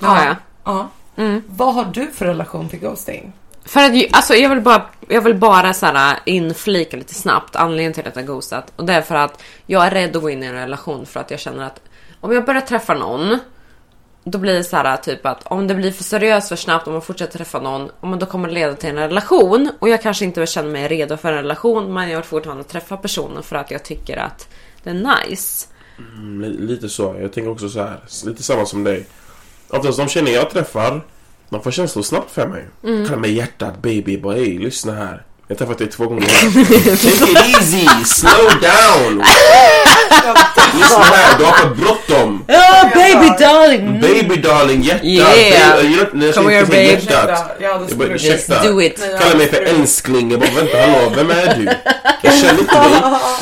[0.00, 0.36] Har jag?
[0.64, 0.88] Ja.
[1.16, 1.42] Mm.
[1.46, 3.32] Vad har du för relation till ghosting?
[3.64, 7.92] För att alltså, jag vill bara, jag vill bara så här, inflika lite snabbt anledningen
[7.92, 8.72] till att jag ghostat.
[8.76, 11.20] Och det är för att jag är rädd att gå in i en relation för
[11.20, 11.80] att jag känner att
[12.24, 13.38] om jag börjar träffa någon
[14.24, 16.92] då blir det så här typ att om det blir för seriöst för snabbt om
[16.92, 19.70] man fortsätter träffa någon, då kommer det leda till en relation.
[19.78, 22.96] Och jag kanske inte känner mig redo för en relation men jag vill fortfarande träffa
[22.96, 24.48] personen för att jag tycker att
[24.82, 24.94] det är
[25.28, 25.66] nice.
[25.98, 27.16] Mm, li- lite så.
[27.20, 28.00] Jag tänker också så här.
[28.26, 29.06] Lite samma som dig.
[29.68, 31.04] Oftast de känner jag träffar,
[31.48, 32.64] de får känslor snabbt för mig.
[32.84, 33.06] Mm.
[33.06, 35.22] Kallar mig hjärtat, baby, bara hej, lyssna här.
[35.46, 36.26] Jag har träffat dig två gånger.
[36.96, 39.22] Take it easy, slow down.
[40.74, 42.44] lyssna här, du har för bråttom.
[42.48, 44.00] Oh, baby darling!
[44.00, 45.04] Baby darling, hjärtat.
[45.04, 45.76] Yeah.
[45.76, 46.82] Baby, jag, när jag Come here, babe.
[46.82, 47.56] hjärtat.
[47.60, 48.62] Jag bara, ursäkta.
[48.62, 49.00] Do it.
[49.20, 50.30] Kallar mig för älskling.
[50.30, 51.64] Jag bara vänta, hallå, vem är du?
[52.22, 52.90] Jag känner inte dig.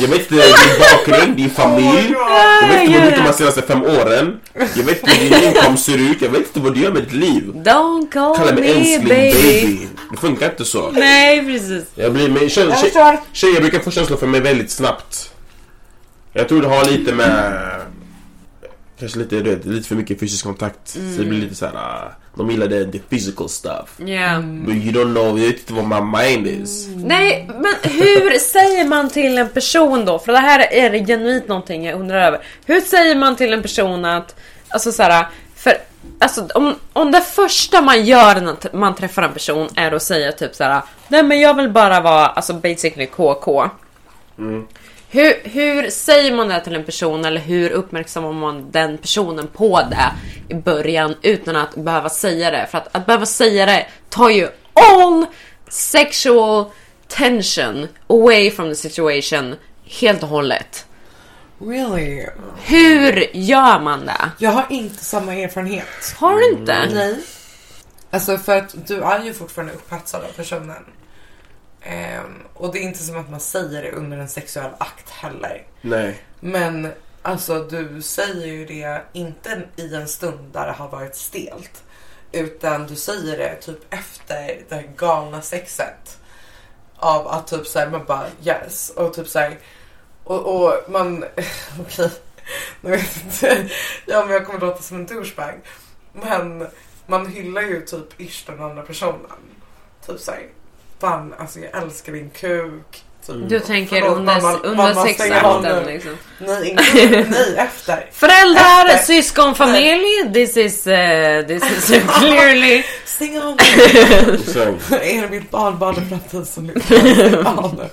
[0.00, 2.14] Jag vet inte din bakgrund, din familj.
[2.62, 4.40] Jag vet inte vad du gjort de senaste fem åren.
[4.74, 6.22] Jag vet inte hur din inkomst ser ut.
[6.22, 7.52] Jag vet inte vad du gör med ditt liv.
[7.54, 9.32] Don't call Kalla mig me älskling, baby.
[9.42, 9.88] baby.
[10.10, 10.90] Det funkar inte så.
[10.90, 11.84] Nej precis.
[11.94, 15.31] Jag blir, men tjej, Jag tjej, tjejer brukar få känslor för mig väldigt snabbt.
[16.32, 17.52] Jag tror det har lite med...
[18.98, 20.88] Kanske lite, vet, lite för mycket fysisk kontakt.
[20.88, 22.14] Så det blir lite så här.
[22.34, 24.00] De gillar det, the physical stuff.
[24.00, 24.42] Yeah.
[24.42, 26.88] But you don't know, jag vet inte vad my mind is.
[26.96, 30.18] Nej, men hur säger man till en person då?
[30.18, 32.40] För det här är det genuint någonting jag undrar över.
[32.64, 34.34] Hur säger man till en person att,
[34.68, 35.26] alltså såhär,
[35.56, 35.72] för
[36.18, 40.32] Alltså om, om det första man gör när man träffar en person är att säga
[40.32, 43.70] typ såhär Nej men jag vill bara vara, alltså basically KK
[45.12, 49.80] hur, hur säger man det till en person eller hur uppmärksammar man den personen på
[49.90, 50.12] det
[50.48, 52.66] i början utan att behöva säga det?
[52.70, 55.26] För att, att behöva säga det tar ju all
[55.68, 56.64] sexual
[57.08, 59.54] tension away from the situation
[59.84, 60.86] helt och hållet.
[61.58, 62.26] Really?
[62.62, 64.30] Hur gör man det?
[64.38, 66.14] Jag har inte samma erfarenhet.
[66.16, 66.88] Har du inte?
[66.94, 67.16] Nej.
[68.10, 70.84] Alltså för att du är ju fortfarande upphetsad av personen.
[71.84, 75.66] Ehm, och det är inte som att man säger det under en sexuell akt heller.
[75.80, 76.22] Nej.
[76.40, 81.82] Men alltså du säger ju det inte i en stund där det har varit stelt.
[82.32, 86.18] Utan du säger det typ efter det här galna sexet.
[86.96, 89.58] Av att typ såhär man bara yes och typ såhär
[90.24, 91.24] och, och man
[91.80, 92.10] okej
[92.80, 93.68] nu vet inte
[94.06, 95.60] ja men jag kommer låta som en douchebag.
[96.12, 96.66] Men
[97.06, 99.30] man hyllar ju typ ish den andra personen.
[100.06, 100.48] Typ såhär
[101.02, 103.02] fan alltså jag älskar din kuk.
[103.26, 105.84] Typ, Du tänker Förlåt, under, mamma- under mamma, sexakten nu.
[105.92, 106.16] liksom.
[106.38, 108.06] Nej, inte, nej efter.
[108.12, 109.06] Föräldrar, Efter.
[109.06, 111.86] syskonfamilj, this is, uh, this is
[112.18, 112.82] clearly...
[113.04, 113.52] Stäng av
[114.92, 117.88] Är det mitt barnbarn i framtiden som lyssnar?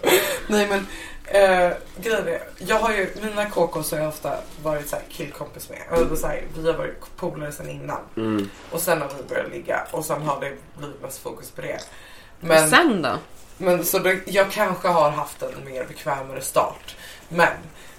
[0.48, 0.88] Nej men
[1.26, 4.34] eh, grejen är, jag har ju, mina KKs har jag ofta
[4.64, 5.80] varit så här killkompis med.
[6.00, 8.00] Eller så här, vi har varit polare sedan innan.
[8.18, 8.50] mm.
[8.72, 11.80] Och sen har vi börjat ligga och sen har det blivit mest fokus på det.
[12.40, 13.16] Men Men, sen då?
[13.58, 16.96] men så det, jag kanske har haft en mer bekvämare start.
[17.30, 17.48] Men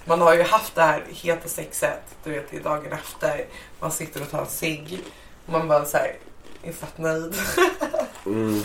[0.05, 3.45] man har ju haft det här heta sexet, du vet i dagen efter.
[3.79, 4.99] Man sitter och tar en cigg.
[5.45, 6.15] Man bara såhär,
[6.63, 7.35] är fett nöjd.
[8.25, 8.63] Mm.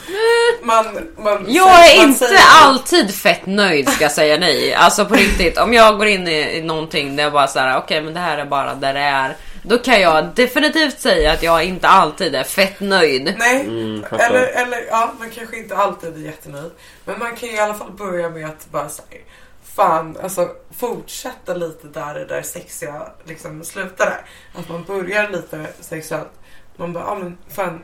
[0.62, 0.84] Man,
[1.16, 4.74] man, Jag är man inte säger- alltid fett nöjd ska jag säga nej.
[4.74, 8.02] Alltså på riktigt, om jag går in i, i någonting där jag bara såhär, okej
[8.02, 9.36] men det här är bara där det är.
[9.68, 13.34] Då kan jag definitivt säga att jag inte alltid är fett nöjd.
[13.38, 16.70] Nej, Mm, eller, eller ja, man kanske inte alltid är jättenöjd.
[17.04, 19.20] Men man kan ju i alla fall börja med att bara säga
[19.62, 20.48] Fan, alltså
[20.78, 24.16] fortsätta lite där det där sexiga liksom slutade.
[24.54, 26.30] Att man börjar lite sexuellt.
[26.76, 27.82] Man bara, ja men fan,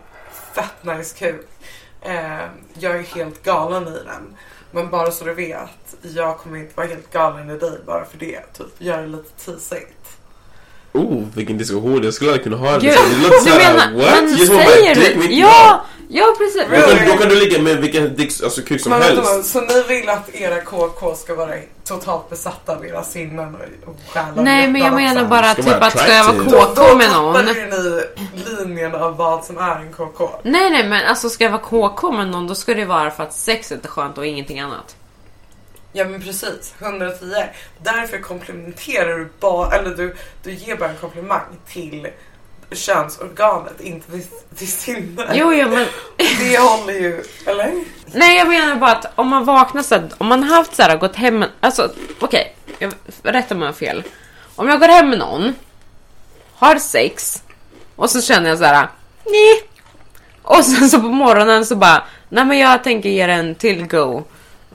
[0.55, 1.47] fett nice kuk.
[2.03, 2.41] Eh,
[2.75, 4.37] jag är helt galen i den.
[4.71, 8.19] Men bara så du vet, jag kommer inte vara helt galen i dig bara för
[8.19, 8.41] det.
[8.53, 10.02] Typ, gör det lite tisigt.
[10.93, 12.01] Oh, vilken diskussion.
[12.05, 12.79] Jag skulle aldrig kunna ha det.
[12.87, 14.23] Gud, Det låter du såhär, menar, what?
[14.25, 15.19] men Just säger dick du?
[15.19, 15.85] mitt Ja!
[16.15, 16.63] Ja precis.
[16.71, 19.23] Då kan, då kan du ligga med vilken dick, alltså kuk som Men helst.
[19.35, 23.89] men, så ni vill att era KK ska vara totalt besatta av era sinnen och,
[23.89, 25.31] och stjäla Nej men jag menar också?
[25.31, 26.75] bara Ska typ vara att ska jag vara attractive.
[26.75, 27.33] KK med någon.
[27.35, 30.31] Då tappar ni linjen av vad som är en KK.
[30.43, 33.23] Nej nej men alltså ska jag vara KK med någon då ska det vara för
[33.23, 34.97] att sex är skönt och ingenting annat.
[35.93, 37.35] Ja men precis, 110.
[37.83, 42.09] Därför komplementerar du bara, eller du, du ger bara en komplimang till
[42.71, 44.27] könsorganet, inte till,
[44.57, 45.31] till sinnet.
[45.33, 45.87] Jo jo men
[46.17, 47.85] Det håller ju, eller?
[48.07, 51.17] Nej jag menar bara att om man vaknar så om man haft så här, gått
[51.17, 51.91] hem, alltså
[52.21, 54.03] okej, jag rätta mig om jag har fel.
[54.57, 55.55] Om jag går hem med någon,
[56.55, 57.43] har sex
[57.97, 58.89] och så känner jag så här,
[59.25, 59.63] nej.
[60.43, 63.87] Och sen så på morgonen så bara, nej men jag tänker ge den en till
[63.87, 64.25] go.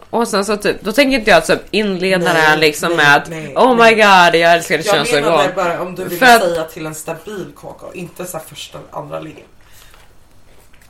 [0.10, 2.98] Och sen så typ, då tänker inte jag typ inleda det här Nej, liksom nej,
[2.98, 3.96] med att nej, Oh my nej.
[3.96, 5.52] god, jag älskar ditt Jag menade könsorgan.
[5.56, 9.20] bara om du vill För att- säga till en stabil KK, inte så första, andra
[9.20, 9.46] ligget.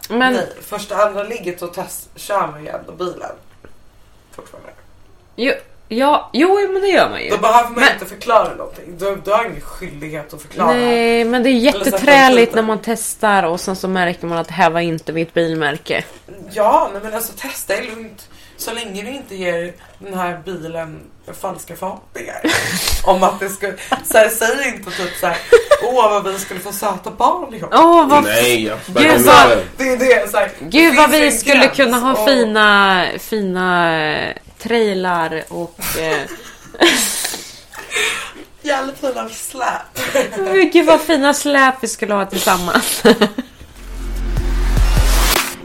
[0.10, 3.32] Men Nej, första, andra ligget och test, kör man ju ändå bilen.
[4.32, 4.70] Fortfarande.
[5.36, 5.54] jo,
[5.88, 7.30] ja, jo men det gör man ju.
[7.30, 8.98] Då behöver man Men- inte förklara någonting.
[8.98, 10.74] Du, du har ingen skyldighet att förklara.
[10.74, 14.54] Nej, men det är jätteträligt när man testar och sen så märker man att det
[14.54, 16.04] här var inte mitt bilmärke.
[16.52, 18.30] Ja, nej, men alltså testa är lugnt.
[18.58, 21.00] Så länge du inte ger den här bilen
[21.42, 22.42] falska förhoppningar.
[23.06, 23.74] om att det skulle...
[24.06, 25.38] Så här, säg inte typ så här,
[25.84, 27.70] åh vad vi skulle få söta barn ihop.
[27.74, 31.32] Åh, vad, Nej, jag Gud, vad- Det är det, så här, det gud vad vi
[31.32, 35.80] skulle gräns kunna ha och- fina, fina eh, trailar och...
[36.00, 36.22] Eh,
[38.62, 40.72] Jävligt fina släp.
[40.74, 43.04] gud vad fina släp vi skulle ha tillsammans.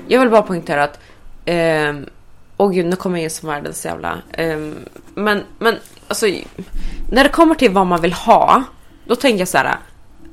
[0.09, 0.99] jag vill bara poängtera att...
[1.45, 2.07] ehm,
[2.57, 4.19] Åh gud, nu kommer jag in som världens jävla...
[4.39, 4.77] Um,
[5.15, 5.79] men, men
[6.09, 6.27] alltså...
[7.11, 8.63] När det kommer till vad man vill ha,
[9.05, 9.77] då tänker jag så här.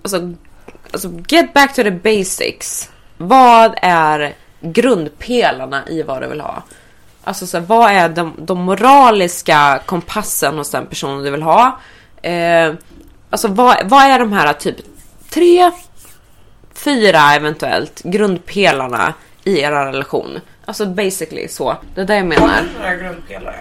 [0.03, 0.33] Alltså,
[0.91, 2.89] alltså get back to the basics.
[3.17, 6.63] Vad är grundpelarna i vad du vill ha?
[7.23, 11.79] Alltså så här, vad är de, de moraliska kompassen hos den personen du vill ha?
[12.21, 12.73] Eh,
[13.29, 14.75] alltså vad, vad är de här typ
[15.29, 15.71] tre,
[16.73, 19.13] fyra eventuellt grundpelarna
[19.43, 20.39] i er relation?
[20.69, 21.77] Alltså basically så.
[21.95, 22.47] Det är det jag menar.
[22.47, 23.55] är dina grundpelare?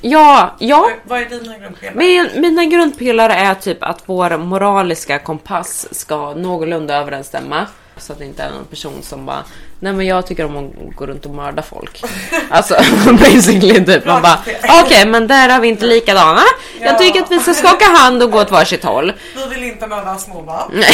[0.00, 0.90] Ja, ja.
[1.04, 1.94] Vad- är dina grundpelare?
[1.96, 7.66] Min, mina grundpelare är typ att vår moraliska kompass ska någorlunda överensstämma.
[7.98, 9.44] Så att det inte är någon person som bara
[9.80, 12.02] Nej men jag tycker om att gå runt och mörda folk.
[12.50, 12.74] Alltså
[13.12, 14.38] basically typ man bara
[14.84, 16.40] Okej men där har vi inte likadana.
[16.80, 16.98] Jag Ja.
[16.98, 19.12] tycker att vi ska skaka hand och gå åt varsitt håll.
[19.34, 20.84] Vi vill inte mörda småbarn.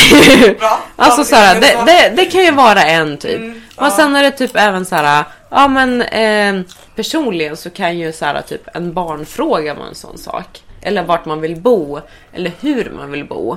[0.58, 0.80] Bra.
[0.96, 3.36] Alltså såhär, är det, det, det kan ju vara en typ.
[3.40, 3.90] Mm, ja.
[3.90, 6.64] sen är det typ även såhär, ja men eh,
[6.96, 10.62] personligen så kan ju såhär typ en barnfråga vara en sån sak.
[10.84, 12.00] Eller vart man vill bo,
[12.32, 13.56] eller hur man vill bo.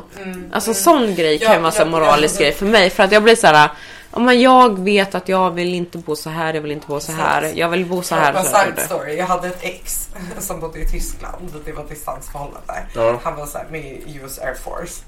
[0.52, 2.40] Alltså sån grej kan Mm, Ja, vara så ja, moralisk ja.
[2.40, 2.90] grej för mig.
[2.90, 3.70] För att jag blir såhär,
[4.12, 7.00] ja men jag vet att jag vill inte bo så här, jag vill inte bo
[7.00, 8.34] så här, jag vill bo så här.
[8.34, 8.66] Bara Så här.
[8.66, 9.18] side story.
[9.18, 10.08] Jag hade ett ex
[10.40, 11.54] som bodde i Tyskland.
[11.66, 12.84] Det var distansförhållande.
[12.96, 13.20] Ja.
[13.24, 15.04] Han var så här med i US Air Force.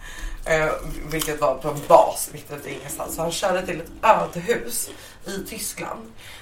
[0.45, 0.69] Eh,
[1.11, 3.15] vilket var på en bas mitt ute i ingenstans.
[3.15, 4.89] Så han körde till ett ödehus
[5.25, 5.99] i Tyskland.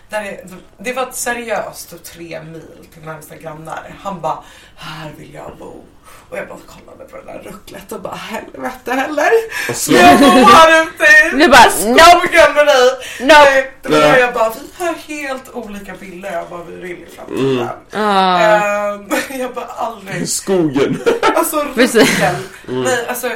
[0.10, 0.44] Där det,
[0.78, 3.96] det var ett seriöst typ tre mil till närmsta grannar.
[4.04, 4.44] Han bara,
[4.76, 5.84] här vill jag bo.
[6.30, 9.30] Och jag bara kollade på det där rucklet och bara helvete heller.
[9.70, 12.90] Och så- Jag bor här ute Du bara, i skogen med dig.
[13.20, 13.34] Nope.
[13.52, 17.08] Nej, det var jag bara, vi har helt olika bilder av vad vi vill i
[17.16, 17.70] framtiden.
[17.94, 19.02] Mm.
[19.02, 21.02] Ehm, jag bara aldrig, Skogen.
[21.36, 22.36] alltså ruckel.
[22.68, 22.82] Mm.
[22.84, 23.32] Nej alltså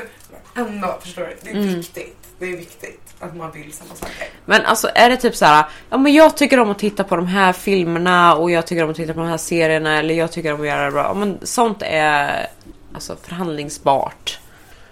[0.56, 1.38] ändå, förstår du?
[1.42, 2.18] Det är viktigt.
[2.40, 4.16] Det är viktigt att man vill samma saker.
[4.46, 7.16] Men alltså är det typ så här, ja men jag tycker om att titta på
[7.16, 10.32] de här filmerna och jag tycker om att titta på de här serierna eller jag
[10.32, 11.04] tycker om att göra det bra.
[11.04, 12.48] Ja, men sånt är
[12.94, 14.40] alltså förhandlingsbart.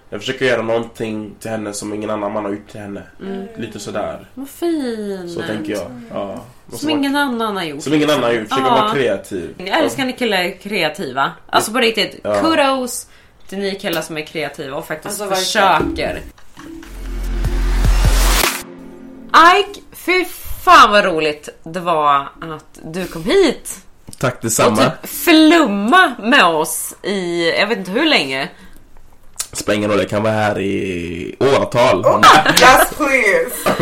[0.10, 3.04] Jag försöker göra någonting till henne som ingen annan man har gjort till henne.
[3.58, 4.28] Lite sådär.
[4.34, 5.30] Vad fin!
[5.30, 5.92] Så tänker jag.
[6.14, 6.42] Ja.
[6.74, 7.84] Som vara- ingen annan har gjort.
[7.84, 8.50] som ingen annan har gjort.
[8.50, 8.76] Försöka Ja.
[8.82, 9.54] vara kreativ.
[9.58, 11.32] Jag älskar när killar är kreativa.
[11.50, 12.42] Alltså på riktigt, Ja.
[12.42, 13.08] kudos
[13.48, 15.86] till ni killar som är kreativa och faktiskt Alltså, verkligen.
[16.16, 16.22] försöker.
[19.28, 20.26] Ike, fy
[20.66, 23.78] fan vad roligt det var att du kom hit.
[24.20, 24.76] Tack Och detsamma.
[24.78, 28.50] typ flumma med oss i, jag vet inte hur länge.
[29.54, 32.06] Spelar ingen roll, jag kan vara här i åratal.
[32.62, 33.76] Yes please!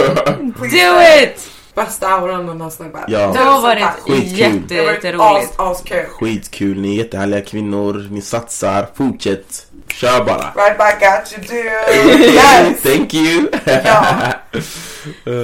[0.58, 1.52] please Do it!
[1.76, 3.06] Bästa auran med nästan bara.
[3.08, 3.28] Ja.
[3.28, 5.54] Det har varit har jätteroligt.
[5.60, 6.06] askul.
[6.10, 8.08] Skitkul, ni är jättehärliga kvinnor.
[8.12, 9.66] Ni satsar, fortsätt.
[9.88, 10.54] Kör bara.
[10.56, 12.26] Right back at you dude.
[12.34, 12.82] Yes!
[12.82, 13.48] Thank you!
[13.66, 14.16] Ja.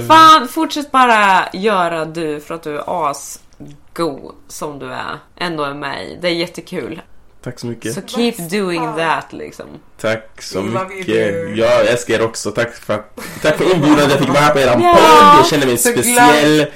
[0.08, 5.18] Fan, fortsätt bara göra du för att du är asgo som du är.
[5.36, 6.18] Ändå är med i.
[6.22, 7.00] Det är jättekul.
[7.44, 7.94] Tack så mycket.
[7.94, 9.66] Så keep Vad doing that liksom.
[10.00, 11.06] Tack så mycket.
[11.06, 11.56] dear.
[11.56, 12.50] Jag älskar er också.
[12.50, 14.10] Tack för, att, tack för inbjudan.
[14.10, 14.92] Jag fick vara här på eran Ja.
[14.94, 15.38] podd.
[15.38, 16.66] Jag känner mig Så speciell.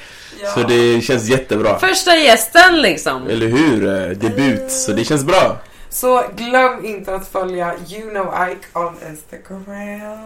[0.42, 0.50] Ja.
[0.50, 1.78] Så det känns jättebra.
[1.78, 3.26] Första gästen liksom.
[3.26, 3.86] Eller hur?
[3.88, 4.70] Eh, Debut.
[4.72, 5.56] Så det känns bra.
[5.96, 9.64] Så glöm inte att följa You know Ike on Instagram.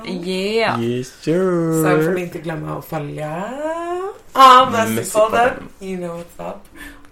[0.07, 0.83] Yeah.
[0.85, 3.51] Yes Sen får ni inte glömma att följa.
[4.73, 5.51] Messypodden.
[5.81, 6.57] You know what's up.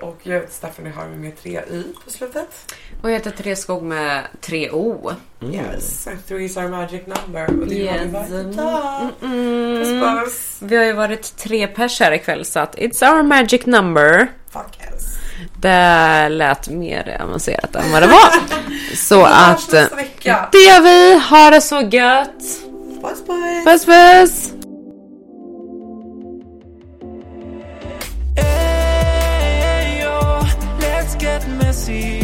[0.00, 2.74] Och jag heter Stephanie Harvey med tre y på slutet.
[3.02, 5.11] Och jag heter Therese Skog med tre O.
[5.52, 7.46] Yes, three is our magic number.
[7.61, 8.12] Och det har vi Yes.
[8.12, 9.09] varit idag.
[9.22, 10.00] Mm.
[10.24, 10.56] Puss.
[10.61, 14.28] Vi har ju varit tre pers här ikväll så att it's our magic number.
[14.50, 14.88] Fuck yes.
[15.61, 18.30] Det lät mer avancerat än vad det var.
[18.97, 19.84] Så att eh,
[20.53, 21.20] det gör vi.
[21.30, 22.39] Ha det så gött.
[23.03, 23.64] Puss puss.
[23.64, 24.53] Puss puss.
[28.36, 30.41] Hey, yo,
[30.80, 32.17] let's get messy.